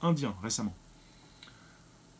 indiens 0.00 0.34
récemment. 0.42 0.74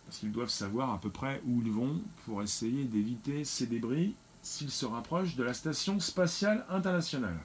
Parce 0.05 0.19
qu'ils 0.19 0.33
doivent 0.33 0.51
savoir 0.51 0.93
à 0.93 1.01
peu 1.01 1.09
près 1.09 1.41
où 1.47 1.63
ils 1.65 1.73
vont 1.73 2.03
pour 2.27 2.43
essayer 2.43 2.85
d'éviter 2.85 3.47
ces 3.47 3.67
débris 3.67 4.15
s'ils 4.43 4.71
se 4.71 4.85
rapprochent 4.85 5.37
de 5.37 5.43
la 5.43 5.55
station 5.55 6.01
spatiale 6.01 6.67
internationale. 6.69 7.39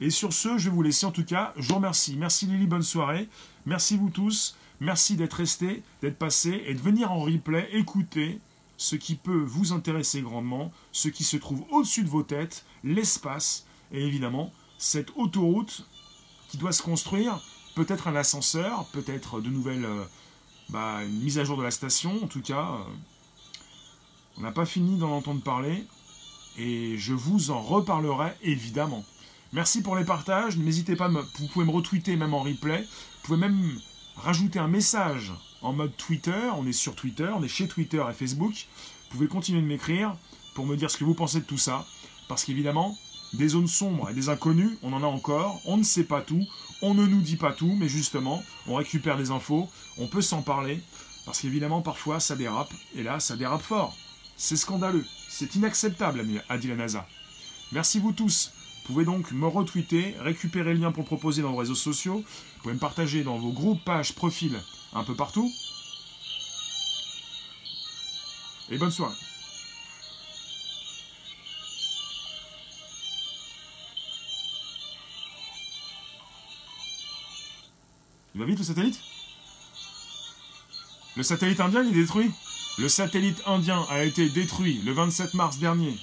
Et 0.00 0.10
sur 0.10 0.32
ce, 0.32 0.56
je 0.58 0.70
vais 0.70 0.74
vous 0.74 0.82
laisser 0.82 1.06
en 1.06 1.12
tout 1.12 1.24
cas. 1.24 1.52
Je 1.56 1.68
vous 1.68 1.76
remercie. 1.76 2.16
Merci 2.16 2.46
Lily, 2.46 2.66
bonne 2.66 2.82
soirée. 2.82 3.28
Merci 3.66 3.96
vous 3.96 4.10
tous. 4.10 4.56
Merci 4.80 5.16
d'être 5.16 5.34
restés, 5.34 5.82
d'être 6.00 6.18
passés 6.18 6.62
et 6.66 6.74
de 6.74 6.80
venir 6.80 7.12
en 7.12 7.20
replay 7.20 7.68
écouter 7.72 8.40
ce 8.78 8.96
qui 8.96 9.14
peut 9.14 9.42
vous 9.42 9.72
intéresser 9.72 10.22
grandement, 10.22 10.72
ce 10.90 11.08
qui 11.08 11.22
se 11.22 11.36
trouve 11.36 11.64
au-dessus 11.70 12.02
de 12.02 12.08
vos 12.08 12.22
têtes, 12.22 12.64
l'espace 12.82 13.66
et 13.92 14.06
évidemment 14.06 14.52
cette 14.80 15.10
autoroute 15.16 15.84
qui 16.48 16.56
doit 16.56 16.72
se 16.72 16.82
construire, 16.82 17.38
peut-être 17.74 18.08
un 18.08 18.16
ascenseur, 18.16 18.86
peut-être 18.86 19.40
de 19.40 19.50
nouvelles, 19.50 19.84
euh, 19.84 20.04
bah, 20.70 21.04
une 21.04 21.20
mise 21.20 21.38
à 21.38 21.44
jour 21.44 21.58
de 21.58 21.62
la 21.62 21.70
station, 21.70 22.24
en 22.24 22.26
tout 22.26 22.40
cas, 22.40 22.72
euh, 22.72 23.58
on 24.38 24.40
n'a 24.40 24.50
pas 24.50 24.64
fini 24.64 24.96
d'en 24.96 25.10
entendre 25.10 25.42
parler 25.42 25.84
et 26.56 26.96
je 26.96 27.12
vous 27.12 27.50
en 27.50 27.60
reparlerai 27.60 28.32
évidemment. 28.42 29.04
Merci 29.52 29.82
pour 29.82 29.96
les 29.96 30.04
partages. 30.04 30.56
N'hésitez 30.56 30.94
pas, 30.94 31.08
vous 31.08 31.48
pouvez 31.48 31.64
me 31.64 31.72
retweeter 31.72 32.14
même 32.14 32.34
en 32.34 32.42
replay. 32.42 32.82
Vous 32.82 33.26
pouvez 33.26 33.38
même 33.38 33.80
rajouter 34.16 34.60
un 34.60 34.68
message 34.68 35.32
en 35.60 35.72
mode 35.72 35.96
Twitter. 35.96 36.50
On 36.56 36.66
est 36.66 36.72
sur 36.72 36.94
Twitter, 36.94 37.28
on 37.34 37.42
est 37.42 37.48
chez 37.48 37.66
Twitter 37.66 38.02
et 38.08 38.12
Facebook. 38.12 38.52
Vous 38.52 39.16
pouvez 39.16 39.26
continuer 39.26 39.60
de 39.60 39.66
m'écrire 39.66 40.14
pour 40.54 40.66
me 40.66 40.76
dire 40.76 40.88
ce 40.88 40.96
que 40.96 41.04
vous 41.04 41.14
pensez 41.14 41.40
de 41.40 41.44
tout 41.44 41.58
ça. 41.58 41.84
Parce 42.28 42.44
qu'évidemment, 42.44 42.96
des 43.32 43.48
zones 43.48 43.66
sombres 43.66 44.08
et 44.08 44.14
des 44.14 44.28
inconnus, 44.28 44.78
on 44.84 44.92
en 44.92 45.02
a 45.02 45.06
encore. 45.06 45.60
On 45.64 45.76
ne 45.76 45.82
sait 45.82 46.04
pas 46.04 46.22
tout. 46.22 46.46
On 46.80 46.94
ne 46.94 47.04
nous 47.04 47.20
dit 47.20 47.36
pas 47.36 47.52
tout, 47.52 47.74
mais 47.76 47.88
justement, 47.88 48.44
on 48.68 48.76
récupère 48.76 49.18
des 49.18 49.32
infos. 49.32 49.68
On 49.98 50.06
peut 50.06 50.22
s'en 50.22 50.42
parler. 50.42 50.80
Parce 51.26 51.40
qu'évidemment, 51.40 51.82
parfois, 51.82 52.20
ça 52.20 52.36
dérape. 52.36 52.72
Et 52.94 53.02
là, 53.02 53.18
ça 53.18 53.34
dérape 53.34 53.62
fort. 53.62 53.96
C'est 54.36 54.56
scandaleux. 54.56 55.04
C'est 55.28 55.56
inacceptable, 55.56 56.24
a 56.48 56.56
dit 56.56 56.68
la 56.68 56.76
NASA. 56.76 57.06
Merci 57.72 57.98
vous 57.98 58.12
tous. 58.12 58.52
Vous 58.90 58.94
pouvez 58.94 59.06
donc 59.06 59.30
me 59.30 59.46
retweeter, 59.46 60.16
récupérer 60.18 60.74
le 60.74 60.80
lien 60.80 60.90
pour 60.90 61.04
le 61.04 61.06
proposer 61.06 61.42
dans 61.42 61.52
vos 61.52 61.58
réseaux 61.58 61.76
sociaux. 61.76 62.24
Vous 62.24 62.62
pouvez 62.62 62.74
me 62.74 62.80
partager 62.80 63.22
dans 63.22 63.38
vos 63.38 63.52
groupes, 63.52 63.84
pages, 63.84 64.16
profils, 64.16 64.60
un 64.92 65.04
peu 65.04 65.14
partout. 65.14 65.48
Et 68.68 68.78
bonne 68.78 68.90
soirée. 68.90 69.14
Il 78.34 78.40
va 78.40 78.44
vite 78.44 78.58
le 78.58 78.64
satellite? 78.64 79.00
Le 81.14 81.22
satellite 81.22 81.60
indien 81.60 81.84
il 81.84 81.90
est 81.90 82.00
détruit? 82.00 82.32
Le 82.78 82.88
satellite 82.88 83.40
indien 83.46 83.86
a 83.88 84.02
été 84.02 84.28
détruit 84.28 84.80
le 84.84 84.90
27 84.90 85.34
mars 85.34 85.58
dernier. 85.58 85.96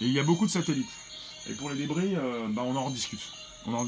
Et 0.00 0.06
il 0.06 0.12
y 0.12 0.18
a 0.18 0.22
beaucoup 0.22 0.46
de 0.46 0.50
satellites. 0.50 0.88
Et 1.48 1.54
pour 1.54 1.70
les 1.70 1.76
débris, 1.76 2.14
euh, 2.16 2.46
bah 2.48 2.62
on 2.64 2.74
en 2.76 2.84
rediscute. 2.84 3.20
On 3.66 3.74
en. 3.74 3.86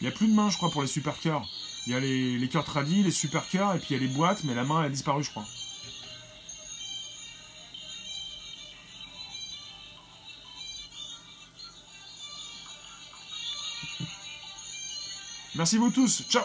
Il 0.00 0.06
n'y 0.06 0.08
a 0.08 0.10
plus 0.10 0.26
de 0.26 0.34
main, 0.34 0.50
je 0.50 0.56
crois, 0.56 0.70
pour 0.70 0.82
les 0.82 0.88
supercars. 0.88 1.46
Il 1.86 1.92
y 1.92 1.96
a 1.96 2.00
les, 2.00 2.36
les 2.38 2.48
cœurs 2.48 2.64
tradis, 2.64 3.02
les 3.02 3.10
supercars, 3.10 3.76
et 3.76 3.78
puis 3.78 3.88
il 3.90 3.92
y 3.92 3.96
a 3.96 4.00
les 4.00 4.12
boîtes, 4.12 4.44
mais 4.44 4.54
la 4.54 4.64
main 4.64 4.80
elle 4.80 4.86
a 4.86 4.90
disparu, 4.90 5.22
je 5.22 5.30
crois. 5.30 5.44
Merci 15.54 15.78
vous 15.78 15.90
tous. 15.90 16.24
Ciao 16.30 16.44